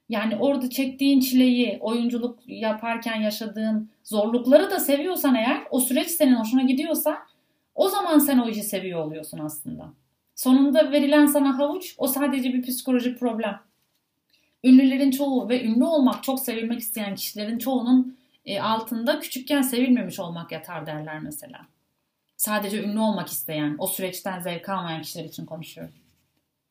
Yani 0.09 0.37
orada 0.37 0.71
çektiğin 0.71 1.21
çileyi, 1.21 1.79
oyunculuk 1.81 2.39
yaparken 2.47 3.21
yaşadığın 3.21 3.91
zorlukları 4.05 4.71
da 4.71 4.81
seviyorsan 4.81 5.35
eğer, 5.35 5.63
o 5.71 5.81
süreç 5.81 6.11
senin 6.11 6.35
hoşuna 6.35 6.63
gidiyorsa 6.63 7.19
o 7.75 7.89
zaman 7.89 8.19
sen 8.19 8.39
o 8.39 8.49
işi 8.49 8.63
seviyor 8.63 9.05
oluyorsun 9.05 9.39
aslında. 9.39 9.93
Sonunda 10.35 10.93
verilen 10.93 11.27
sana 11.27 11.59
havuç 11.59 11.95
o 11.99 12.07
sadece 12.07 12.53
bir 12.53 12.63
psikolojik 12.63 13.19
problem. 13.21 13.61
Ünlülerin 14.65 15.11
çoğu 15.11 15.49
ve 15.49 15.65
ünlü 15.65 15.85
olmak, 15.85 16.23
çok 16.23 16.41
sevilmek 16.41 16.81
isteyen 16.81 17.15
kişilerin 17.15 17.59
çoğunun 17.59 18.19
e, 18.47 18.61
altında 18.61 19.21
küçükken 19.21 19.63
sevilmemiş 19.63 20.21
olmak 20.21 20.53
yatar 20.53 20.87
derler 20.87 21.21
mesela. 21.21 21.61
Sadece 22.41 22.83
ünlü 22.83 22.99
olmak 22.99 23.29
isteyen, 23.29 23.77
o 23.79 23.87
süreçten 23.87 24.41
zevk 24.41 24.69
almayan 24.69 25.03
kişiler 25.03 25.25
için 25.25 25.47
konuşuyorum. 25.47 25.95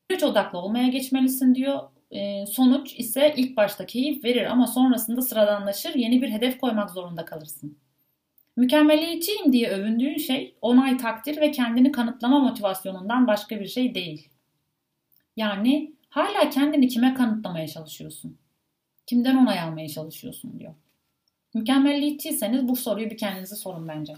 Süreç 0.09 0.23
odaklı 0.23 0.59
olmaya 0.59 0.87
geçmelisin 0.87 1.55
diyor. 1.55 1.79
E, 2.11 2.45
sonuç 2.45 2.99
ise 2.99 3.33
ilk 3.37 3.57
başta 3.57 3.85
keyif 3.85 4.23
verir 4.23 4.45
ama 4.45 4.67
sonrasında 4.67 5.21
sıradanlaşır, 5.21 5.95
yeni 5.95 6.21
bir 6.21 6.31
hedef 6.31 6.57
koymak 6.57 6.91
zorunda 6.91 7.25
kalırsın. 7.25 7.77
Mükemmeliyetçiyim 8.57 9.53
diye 9.53 9.69
övündüğün 9.69 10.17
şey 10.17 10.55
onay 10.61 10.97
takdir 10.97 11.41
ve 11.41 11.51
kendini 11.51 11.91
kanıtlama 11.91 12.39
motivasyonundan 12.39 13.27
başka 13.27 13.59
bir 13.59 13.67
şey 13.67 13.95
değil. 13.95 14.29
Yani 15.35 15.93
hala 16.09 16.49
kendini 16.49 16.87
kime 16.87 17.13
kanıtlamaya 17.13 17.67
çalışıyorsun? 17.67 18.37
Kimden 19.07 19.35
onay 19.35 19.59
almaya 19.59 19.89
çalışıyorsun 19.89 20.59
diyor. 20.59 20.73
Mükemmelliyetçiyseniz 21.53 22.67
bu 22.67 22.75
soruyu 22.75 23.09
bir 23.09 23.17
kendinize 23.17 23.55
sorun 23.55 23.87
bence. 23.87 24.13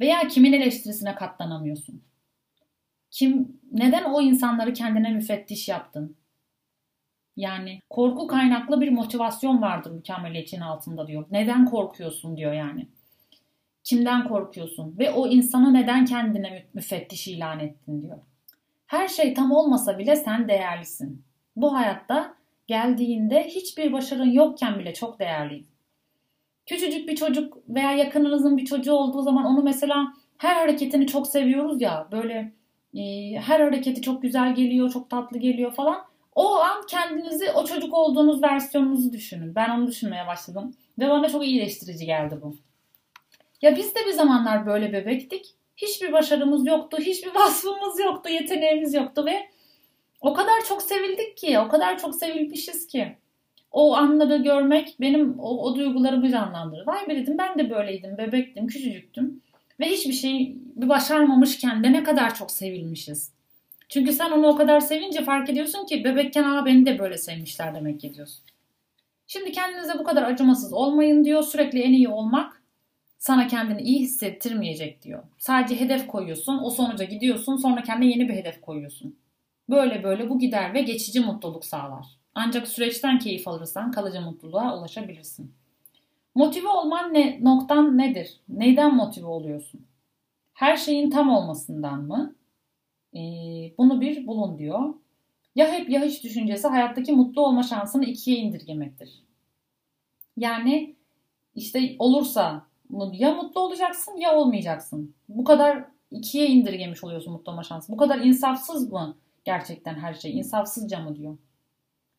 Veya 0.00 0.28
kimin 0.28 0.52
eleştirisine 0.52 1.14
katlanamıyorsun? 1.14 2.02
Kim, 3.10 3.60
neden 3.72 4.04
o 4.04 4.20
insanları 4.20 4.72
kendine 4.72 5.10
müfettiş 5.10 5.68
yaptın? 5.68 6.16
Yani 7.36 7.80
korku 7.90 8.26
kaynaklı 8.26 8.80
bir 8.80 8.90
motivasyon 8.90 9.62
vardır 9.62 9.90
mükemmeliyetçinin 9.90 10.60
altında 10.60 11.06
diyor. 11.06 11.26
Neden 11.30 11.64
korkuyorsun 11.64 12.36
diyor 12.36 12.52
yani. 12.52 12.88
Kimden 13.84 14.28
korkuyorsun 14.28 14.98
ve 14.98 15.10
o 15.10 15.26
insanı 15.26 15.74
neden 15.74 16.04
kendine 16.04 16.66
müfettiş 16.74 17.28
ilan 17.28 17.60
ettin 17.60 18.02
diyor. 18.02 18.18
Her 18.86 19.08
şey 19.08 19.34
tam 19.34 19.52
olmasa 19.52 19.98
bile 19.98 20.16
sen 20.16 20.48
değerlisin. 20.48 21.24
Bu 21.56 21.74
hayatta 21.74 22.34
geldiğinde 22.66 23.44
hiçbir 23.44 23.92
başarın 23.92 24.30
yokken 24.30 24.78
bile 24.78 24.94
çok 24.94 25.18
değerliyiz. 25.18 25.71
Küçücük 26.66 27.08
bir 27.08 27.16
çocuk 27.16 27.58
veya 27.68 27.92
yakınınızın 27.92 28.56
bir 28.56 28.64
çocuğu 28.64 28.92
olduğu 28.92 29.22
zaman 29.22 29.44
onu 29.44 29.62
mesela 29.62 30.12
her 30.38 30.56
hareketini 30.56 31.06
çok 31.06 31.26
seviyoruz 31.26 31.82
ya 31.82 32.08
böyle 32.12 32.52
e, 32.94 33.02
her 33.36 33.60
hareketi 33.60 34.02
çok 34.02 34.22
güzel 34.22 34.54
geliyor, 34.54 34.90
çok 34.90 35.10
tatlı 35.10 35.38
geliyor 35.38 35.72
falan. 35.74 36.04
O 36.34 36.56
an 36.56 36.86
kendinizi 36.86 37.50
o 37.50 37.64
çocuk 37.64 37.94
olduğunuz 37.94 38.42
versiyonunuzu 38.42 39.12
düşünün. 39.12 39.54
Ben 39.54 39.70
onu 39.70 39.86
düşünmeye 39.86 40.26
başladım 40.26 40.74
ve 40.98 41.10
bana 41.10 41.28
çok 41.28 41.46
iyileştirici 41.46 42.06
geldi 42.06 42.38
bu. 42.42 42.56
Ya 43.62 43.76
biz 43.76 43.94
de 43.94 44.00
bir 44.06 44.12
zamanlar 44.12 44.66
böyle 44.66 44.92
bebektik. 44.92 45.54
Hiçbir 45.76 46.12
başarımız 46.12 46.66
yoktu, 46.66 46.96
hiçbir 47.00 47.34
vasfımız 47.34 48.00
yoktu, 48.00 48.30
yeteneğimiz 48.30 48.94
yoktu 48.94 49.26
ve 49.26 49.48
o 50.20 50.34
kadar 50.34 50.64
çok 50.68 50.82
sevildik 50.82 51.36
ki, 51.36 51.58
o 51.58 51.68
kadar 51.68 51.98
çok 51.98 52.14
sevilmişiz 52.14 52.86
ki. 52.86 53.16
O 53.72 53.94
anları 53.96 54.36
görmek 54.36 54.96
benim 55.00 55.38
o, 55.38 55.64
o 55.64 55.76
duygularımı 55.76 56.30
canlandırır. 56.30 56.86
Vay 56.86 57.08
be 57.08 57.16
dedim 57.16 57.38
ben 57.38 57.58
de 57.58 57.70
böyleydim, 57.70 58.18
bebektim, 58.18 58.66
küçücüktüm. 58.66 59.42
Ve 59.80 59.86
hiçbir 59.86 60.12
şey 60.12 60.56
başarmamışken 60.76 61.84
de 61.84 61.92
ne 61.92 62.02
kadar 62.02 62.34
çok 62.34 62.50
sevilmişiz. 62.50 63.32
Çünkü 63.88 64.12
sen 64.12 64.30
onu 64.30 64.46
o 64.46 64.56
kadar 64.56 64.80
sevince 64.80 65.24
fark 65.24 65.50
ediyorsun 65.50 65.86
ki 65.86 66.04
bebekken 66.04 66.44
aa 66.44 66.66
beni 66.66 66.86
de 66.86 66.98
böyle 66.98 67.18
sevmişler 67.18 67.74
demek 67.74 68.00
ki 68.00 68.14
diyorsun. 68.14 68.44
Şimdi 69.26 69.52
kendinize 69.52 69.98
bu 69.98 70.04
kadar 70.04 70.22
acımasız 70.22 70.72
olmayın 70.72 71.24
diyor. 71.24 71.42
Sürekli 71.42 71.82
en 71.82 71.92
iyi 71.92 72.08
olmak 72.08 72.62
sana 73.18 73.46
kendini 73.46 73.82
iyi 73.82 74.00
hissettirmeyecek 74.00 75.02
diyor. 75.02 75.22
Sadece 75.38 75.80
hedef 75.80 76.06
koyuyorsun, 76.06 76.58
o 76.62 76.70
sonuca 76.70 77.04
gidiyorsun, 77.04 77.56
sonra 77.56 77.82
kendine 77.82 78.10
yeni 78.10 78.28
bir 78.28 78.34
hedef 78.34 78.60
koyuyorsun. 78.60 79.16
Böyle 79.70 80.04
böyle 80.04 80.30
bu 80.30 80.38
gider 80.38 80.74
ve 80.74 80.82
geçici 80.82 81.20
mutluluk 81.20 81.64
sağlar. 81.64 82.06
Ancak 82.34 82.68
süreçten 82.68 83.18
keyif 83.18 83.48
alırsan 83.48 83.90
kalıcı 83.90 84.20
mutluluğa 84.20 84.78
ulaşabilirsin. 84.78 85.54
Motive 86.34 86.68
olman 86.68 87.14
ne, 87.14 87.44
noktan 87.44 87.98
nedir? 87.98 88.40
Neyden 88.48 88.96
motive 88.96 89.26
oluyorsun? 89.26 89.86
Her 90.54 90.76
şeyin 90.76 91.10
tam 91.10 91.30
olmasından 91.30 92.02
mı? 92.02 92.34
Ee, 93.14 93.18
bunu 93.78 94.00
bir 94.00 94.26
bulun 94.26 94.58
diyor. 94.58 94.94
Ya 95.54 95.72
hep 95.72 95.90
ya 95.90 96.04
hiç 96.04 96.24
düşüncesi 96.24 96.68
hayattaki 96.68 97.12
mutlu 97.12 97.46
olma 97.46 97.62
şansını 97.62 98.04
ikiye 98.04 98.36
indirgemektir. 98.36 99.22
Yani 100.36 100.96
işte 101.54 101.96
olursa 101.98 102.66
ya 103.12 103.34
mutlu 103.34 103.60
olacaksın 103.60 104.16
ya 104.16 104.36
olmayacaksın. 104.36 105.14
Bu 105.28 105.44
kadar 105.44 105.84
ikiye 106.10 106.46
indirgemiş 106.46 107.04
oluyorsun 107.04 107.32
mutlu 107.32 107.52
olma 107.52 107.62
şansı. 107.62 107.92
Bu 107.92 107.96
kadar 107.96 108.18
insafsız 108.18 108.92
mı 108.92 109.16
gerçekten 109.44 109.94
her 109.94 110.14
şey? 110.14 110.38
İnsafsızca 110.38 111.00
mı 111.00 111.16
diyor. 111.16 111.36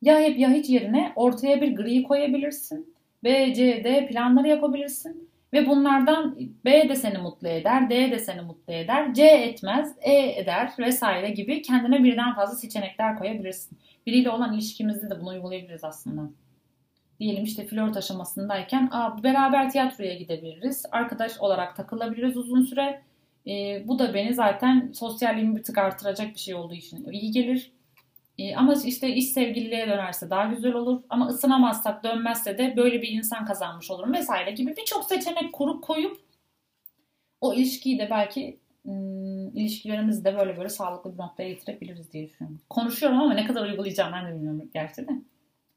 Ya 0.03 0.19
hep 0.19 0.39
ya 0.39 0.49
hiç 0.49 0.69
yerine 0.69 1.13
ortaya 1.15 1.61
bir 1.61 1.75
gri 1.75 2.03
koyabilirsin. 2.03 2.95
B, 3.23 3.53
C, 3.53 3.83
D 3.83 4.07
planları 4.07 4.47
yapabilirsin. 4.47 5.29
Ve 5.53 5.67
bunlardan 5.67 6.37
B 6.65 6.89
de 6.89 6.95
seni 6.95 7.17
mutlu 7.17 7.47
eder, 7.47 7.89
D 7.89 8.11
de 8.11 8.19
seni 8.19 8.41
mutlu 8.41 8.73
eder, 8.73 9.13
C 9.13 9.23
etmez, 9.25 9.95
E 10.01 10.39
eder 10.41 10.71
vesaire 10.79 11.29
gibi 11.29 11.61
kendine 11.61 12.03
birden 12.03 12.35
fazla 12.35 12.55
seçenekler 12.55 13.19
koyabilirsin. 13.19 13.77
Biriyle 14.07 14.29
olan 14.29 14.53
ilişkimizde 14.53 15.09
de 15.09 15.21
bunu 15.21 15.29
uygulayabiliriz 15.29 15.83
aslında. 15.83 16.21
Diyelim 17.19 17.43
işte 17.43 17.65
flört 17.67 17.97
aşamasındayken 17.97 18.89
Aa, 18.91 19.23
beraber 19.23 19.71
tiyatroya 19.71 20.13
gidebiliriz, 20.15 20.85
arkadaş 20.91 21.39
olarak 21.39 21.75
takılabiliriz 21.75 22.37
uzun 22.37 22.61
süre. 22.61 23.01
E, 23.47 23.83
bu 23.87 23.99
da 23.99 24.13
beni 24.13 24.33
zaten 24.33 24.91
sosyalliğimi 24.93 25.55
bir 25.55 25.63
tık 25.63 25.77
artıracak 25.77 26.33
bir 26.33 26.39
şey 26.39 26.55
olduğu 26.55 26.73
için 26.73 27.11
iyi 27.11 27.31
gelir. 27.31 27.72
E, 28.37 28.55
ama 28.55 28.73
işte 28.85 29.09
iş 29.09 29.27
sevgililiğe 29.27 29.87
dönerse 29.87 30.29
daha 30.29 30.45
güzel 30.45 30.73
olur. 30.73 31.01
Ama 31.09 31.27
ısınamazsak 31.27 32.03
dönmezse 32.03 32.57
de 32.57 32.73
böyle 32.77 33.01
bir 33.01 33.09
insan 33.09 33.45
kazanmış 33.45 33.91
olurum 33.91 34.13
vesaire 34.13 34.51
gibi 34.51 34.75
birçok 34.77 35.05
seçenek 35.05 35.53
kurup 35.53 35.83
koyup 35.83 36.17
o 37.41 37.53
ilişkiyi 37.53 37.99
de 37.99 38.07
belki 38.11 38.59
ım, 38.85 39.57
ilişkilerimizi 39.57 40.25
de 40.25 40.37
böyle 40.37 40.57
böyle 40.57 40.69
sağlıklı 40.69 41.13
bir 41.13 41.17
noktaya 41.17 41.49
getirebiliriz 41.49 42.13
diye 42.13 42.27
düşünüyorum. 42.27 42.61
Konuşuyorum 42.69 43.19
ama 43.19 43.33
ne 43.33 43.45
kadar 43.45 43.65
uygulayacağım 43.69 44.13
ben 44.13 44.27
de 44.27 44.35
bilmiyorum 44.35 44.69
gerçi 44.73 45.07
de. 45.07 45.11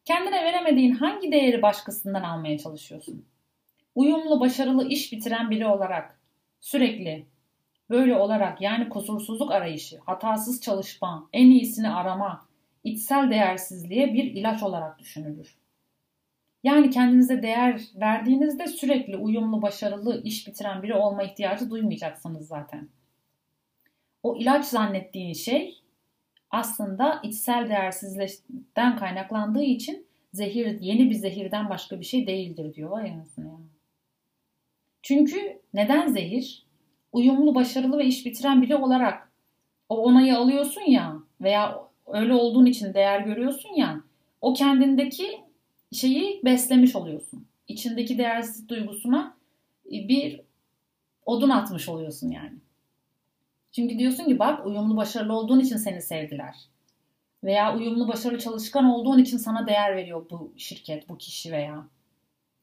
Kendine 0.04 0.44
veremediğin 0.44 0.94
hangi 0.94 1.32
değeri 1.32 1.62
başkasından 1.62 2.22
almaya 2.22 2.58
çalışıyorsun? 2.58 3.24
Uyumlu, 3.94 4.40
başarılı 4.40 4.88
iş 4.88 5.12
bitiren 5.12 5.50
biri 5.50 5.66
olarak 5.66 6.20
sürekli 6.60 7.26
böyle 7.90 8.16
olarak 8.16 8.60
yani 8.60 8.88
kusursuzluk 8.88 9.52
arayışı, 9.52 9.98
hatasız 10.06 10.60
çalışma, 10.60 11.28
en 11.32 11.50
iyisini 11.50 11.90
arama, 11.90 12.45
içsel 12.86 13.30
değersizliğe 13.30 14.14
bir 14.14 14.24
ilaç 14.24 14.62
olarak 14.62 14.98
düşünülür. 14.98 15.56
Yani 16.64 16.90
kendinize 16.90 17.42
değer 17.42 17.80
verdiğinizde 17.94 18.66
sürekli 18.66 19.16
uyumlu, 19.16 19.62
başarılı, 19.62 20.22
iş 20.22 20.48
bitiren 20.48 20.82
biri 20.82 20.94
olma 20.94 21.22
ihtiyacı 21.22 21.70
duymayacaksınız 21.70 22.48
zaten. 22.48 22.88
O 24.22 24.36
ilaç 24.36 24.64
zannettiğin 24.64 25.32
şey 25.32 25.82
aslında 26.50 27.20
içsel 27.22 27.68
değersizlikten 27.68 28.96
kaynaklandığı 28.96 29.62
için 29.62 30.06
zehir, 30.32 30.80
yeni 30.80 31.10
bir 31.10 31.14
zehirden 31.14 31.70
başka 31.70 32.00
bir 32.00 32.04
şey 32.04 32.26
değildir 32.26 32.74
diyor. 32.74 32.90
Vay 32.90 33.10
anasını 33.10 33.46
ya. 33.46 33.52
Çünkü 35.02 35.60
neden 35.74 36.08
zehir? 36.08 36.66
Uyumlu, 37.12 37.54
başarılı 37.54 37.98
ve 37.98 38.04
iş 38.04 38.26
bitiren 38.26 38.62
biri 38.62 38.76
olarak 38.76 39.30
o 39.88 40.02
onayı 40.02 40.38
alıyorsun 40.38 40.90
ya 40.90 41.16
veya 41.40 41.85
öyle 42.06 42.34
olduğun 42.34 42.66
için 42.66 42.94
değer 42.94 43.20
görüyorsun 43.20 43.74
ya 43.74 44.00
o 44.40 44.54
kendindeki 44.54 45.40
şeyi 45.92 46.40
beslemiş 46.44 46.96
oluyorsun. 46.96 47.46
İçindeki 47.68 48.18
değersiz 48.18 48.68
duygusuna 48.68 49.36
bir 49.84 50.40
odun 51.26 51.50
atmış 51.50 51.88
oluyorsun 51.88 52.30
yani. 52.30 52.58
Çünkü 53.72 53.98
diyorsun 53.98 54.24
ki 54.24 54.38
bak 54.38 54.66
uyumlu 54.66 54.96
başarılı 54.96 55.32
olduğun 55.32 55.60
için 55.60 55.76
seni 55.76 56.02
sevdiler. 56.02 56.56
Veya 57.44 57.76
uyumlu 57.76 58.08
başarılı 58.08 58.38
çalışkan 58.38 58.84
olduğun 58.84 59.18
için 59.18 59.36
sana 59.36 59.66
değer 59.66 59.96
veriyor 59.96 60.26
bu 60.30 60.52
şirket, 60.56 61.08
bu 61.08 61.18
kişi 61.18 61.52
veya. 61.52 61.86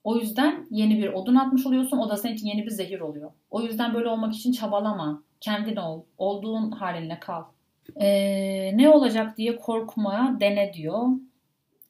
O 0.04 0.18
yüzden 0.18 0.68
yeni 0.72 0.98
bir 0.98 1.14
odun 1.14 1.36
atmış 1.36 1.66
oluyorsun. 1.66 1.98
O 1.98 2.10
da 2.10 2.18
senin 2.18 2.34
için 2.34 2.48
yeni 2.48 2.66
bir 2.66 2.72
zehir 2.72 3.00
oluyor. 3.00 3.32
O 3.52 3.62
yüzden 3.62 3.94
böyle 3.94 4.10
olmak 4.10 4.36
için 4.36 4.52
çabalama. 4.52 5.24
Kendin 5.42 5.76
ol. 5.76 6.02
Olduğun 6.18 6.72
haline 6.72 7.20
kal. 7.20 7.44
Ee, 8.02 8.78
ne 8.78 8.90
olacak 8.90 9.38
diye 9.38 9.56
korkma, 9.56 10.38
dene 10.40 10.74
diyor. 10.74 11.08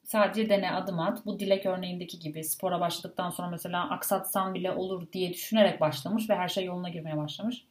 Sadece 0.04 0.48
dene 0.48 0.70
adım 0.70 1.00
at. 1.00 1.26
Bu 1.26 1.38
dilek 1.38 1.66
örneğindeki 1.66 2.18
gibi 2.18 2.44
spora 2.44 2.80
başladıktan 2.80 3.30
sonra 3.30 3.48
mesela 3.50 3.90
aksatsan 3.90 4.54
bile 4.54 4.72
olur 4.72 5.12
diye 5.12 5.32
düşünerek 5.32 5.80
başlamış 5.80 6.30
ve 6.30 6.34
her 6.34 6.48
şey 6.48 6.64
yoluna 6.64 6.88
girmeye 6.88 7.16
başlamış. 7.16 7.66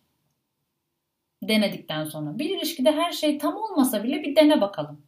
Denedikten 1.43 2.05
sonra. 2.05 2.39
Bir 2.39 2.57
ilişkide 2.57 2.91
her 2.91 3.11
şey 3.11 3.37
tam 3.37 3.55
olmasa 3.55 4.03
bile 4.03 4.23
bir 4.23 4.35
dene 4.35 4.61
bakalım. 4.61 5.01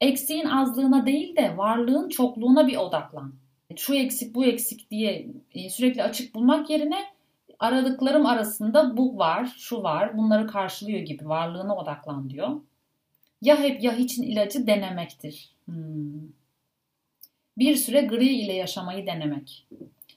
Eksiğin 0.00 0.46
azlığına 0.46 1.06
değil 1.06 1.36
de 1.36 1.56
varlığın 1.56 2.08
çokluğuna 2.08 2.66
bir 2.66 2.76
odaklan. 2.76 3.34
Şu 3.76 3.94
eksik 3.94 4.34
bu 4.34 4.44
eksik 4.44 4.90
diye 4.90 5.28
e, 5.54 5.70
sürekli 5.70 6.02
açık 6.02 6.34
bulmak 6.34 6.70
yerine 6.70 7.11
aradıklarım 7.62 8.26
arasında 8.26 8.96
bu 8.96 9.18
var, 9.18 9.54
şu 9.58 9.82
var, 9.82 10.16
bunları 10.16 10.46
karşılıyor 10.46 11.00
gibi 11.00 11.28
varlığına 11.28 11.76
odaklan 11.76 12.30
diyor. 12.30 12.60
Ya 13.42 13.60
hep 13.60 13.82
ya 13.82 13.96
hiçin 13.96 14.22
ilacı 14.22 14.66
denemektir. 14.66 15.54
Hmm. 15.64 16.28
Bir 17.58 17.74
süre 17.76 18.00
gri 18.00 18.28
ile 18.28 18.52
yaşamayı 18.52 19.06
denemek. 19.06 19.66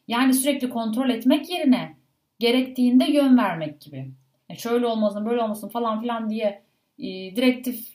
Yani 0.07 0.33
sürekli 0.33 0.69
kontrol 0.69 1.09
etmek 1.09 1.49
yerine 1.49 1.97
gerektiğinde 2.39 3.05
yön 3.05 3.37
vermek 3.37 3.81
gibi. 3.81 3.97
Yani 3.97 4.11
e, 4.49 4.55
şöyle 4.55 4.85
olmasın, 4.85 5.25
böyle 5.25 5.41
olmasın 5.41 5.69
falan 5.69 6.01
filan 6.01 6.29
diye 6.29 6.63
e, 6.99 7.35
direktif 7.35 7.87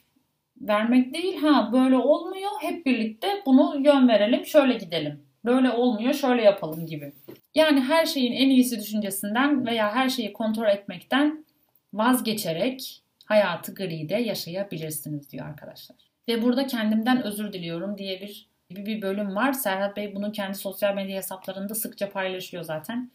vermek 0.61 1.13
değil. 1.13 1.37
Ha 1.37 1.69
böyle 1.73 1.97
olmuyor. 1.97 2.51
Hep 2.61 2.85
birlikte 2.85 3.27
bunu 3.45 3.79
yön 3.79 4.07
verelim, 4.07 4.45
şöyle 4.45 4.73
gidelim. 4.73 5.23
Böyle 5.45 5.71
olmuyor, 5.71 6.13
şöyle 6.13 6.41
yapalım 6.41 6.85
gibi. 6.85 7.13
Yani 7.55 7.81
her 7.81 8.05
şeyin 8.05 8.33
en 8.33 8.49
iyisi 8.49 8.79
düşüncesinden 8.79 9.65
veya 9.65 9.95
her 9.95 10.09
şeyi 10.09 10.33
kontrol 10.33 10.67
etmekten 10.67 11.45
vazgeçerek 11.93 13.03
hayatı 13.25 13.75
gride 13.75 14.15
yaşayabilirsiniz 14.15 15.31
diyor 15.31 15.45
arkadaşlar. 15.45 15.97
Ve 16.27 16.41
burada 16.41 16.67
kendimden 16.67 17.23
özür 17.23 17.53
diliyorum 17.53 17.97
diye 17.97 18.21
bir 18.21 18.51
bir 18.75 19.01
bölüm 19.01 19.35
var. 19.35 19.53
Serhat 19.53 19.97
Bey 19.97 20.15
bunu 20.15 20.31
kendi 20.31 20.57
sosyal 20.57 20.95
medya 20.95 21.17
hesaplarında 21.17 21.75
sıkça 21.75 22.09
paylaşıyor 22.09 22.63
zaten. 22.63 23.11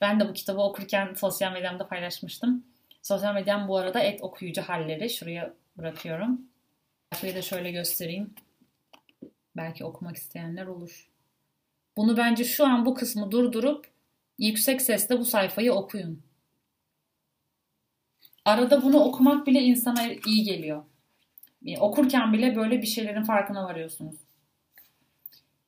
Ben 0.00 0.20
de 0.20 0.28
bu 0.28 0.32
kitabı 0.32 0.60
okurken 0.60 1.14
sosyal 1.14 1.52
medyamda 1.52 1.88
paylaşmıştım. 1.88 2.64
Sosyal 3.02 3.34
medyam 3.34 3.68
bu 3.68 3.76
arada 3.76 4.00
et 4.00 4.22
okuyucu 4.22 4.62
halleri. 4.62 5.10
Şuraya 5.10 5.54
bırakıyorum. 5.78 6.40
Şurayı 7.16 7.36
da 7.36 7.42
şöyle 7.42 7.70
göstereyim. 7.70 8.34
Belki 9.56 9.84
okumak 9.84 10.16
isteyenler 10.16 10.66
olur. 10.66 11.07
Bunu 11.98 12.16
bence 12.16 12.44
şu 12.44 12.66
an 12.66 12.86
bu 12.86 12.94
kısmı 12.94 13.30
durdurup 13.30 13.86
yüksek 14.38 14.82
sesle 14.82 15.18
bu 15.18 15.24
sayfayı 15.24 15.72
okuyun. 15.72 16.22
Arada 18.44 18.82
bunu 18.82 18.98
okumak 18.98 19.46
bile 19.46 19.60
insana 19.62 20.12
iyi 20.26 20.42
geliyor. 20.44 20.82
Okurken 21.80 22.32
bile 22.32 22.56
böyle 22.56 22.82
bir 22.82 22.86
şeylerin 22.86 23.22
farkına 23.22 23.64
varıyorsunuz. 23.64 24.14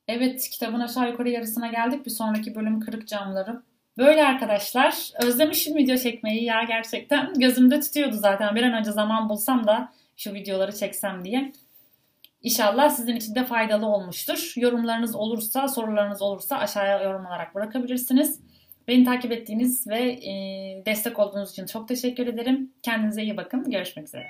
Evet 0.07 0.49
kitabın 0.49 0.79
aşağı 0.79 1.09
yukarı 1.09 1.29
yarısına 1.29 1.67
geldik. 1.67 2.05
Bir 2.05 2.11
sonraki 2.11 2.55
bölüm 2.55 2.79
kırık 2.79 3.07
camlarım. 3.07 3.63
Böyle 3.97 4.25
arkadaşlar. 4.25 5.11
Özlemişim 5.23 5.75
video 5.75 5.97
çekmeyi 5.97 6.43
ya 6.43 6.63
gerçekten. 6.63 7.33
Gözümde 7.33 7.79
tutuyordu 7.79 8.15
zaten. 8.15 8.55
Bir 8.55 8.63
an 8.63 8.73
önce 8.73 8.91
zaman 8.91 9.29
bulsam 9.29 9.67
da 9.67 9.93
şu 10.17 10.33
videoları 10.33 10.75
çeksem 10.75 11.25
diye. 11.25 11.53
İnşallah 12.41 12.89
sizin 12.89 13.15
için 13.15 13.35
de 13.35 13.45
faydalı 13.45 13.85
olmuştur. 13.85 14.53
Yorumlarınız 14.55 15.15
olursa, 15.15 15.67
sorularınız 15.67 16.21
olursa 16.21 16.57
aşağıya 16.57 17.03
yorum 17.03 17.25
olarak 17.25 17.55
bırakabilirsiniz. 17.55 18.39
Beni 18.87 19.03
takip 19.03 19.31
ettiğiniz 19.31 19.87
ve 19.87 19.99
e, 20.11 20.31
destek 20.85 21.19
olduğunuz 21.19 21.51
için 21.51 21.65
çok 21.65 21.87
teşekkür 21.87 22.27
ederim. 22.27 22.73
Kendinize 22.83 23.23
iyi 23.23 23.37
bakın. 23.37 23.71
Görüşmek 23.71 24.07
üzere. 24.07 24.27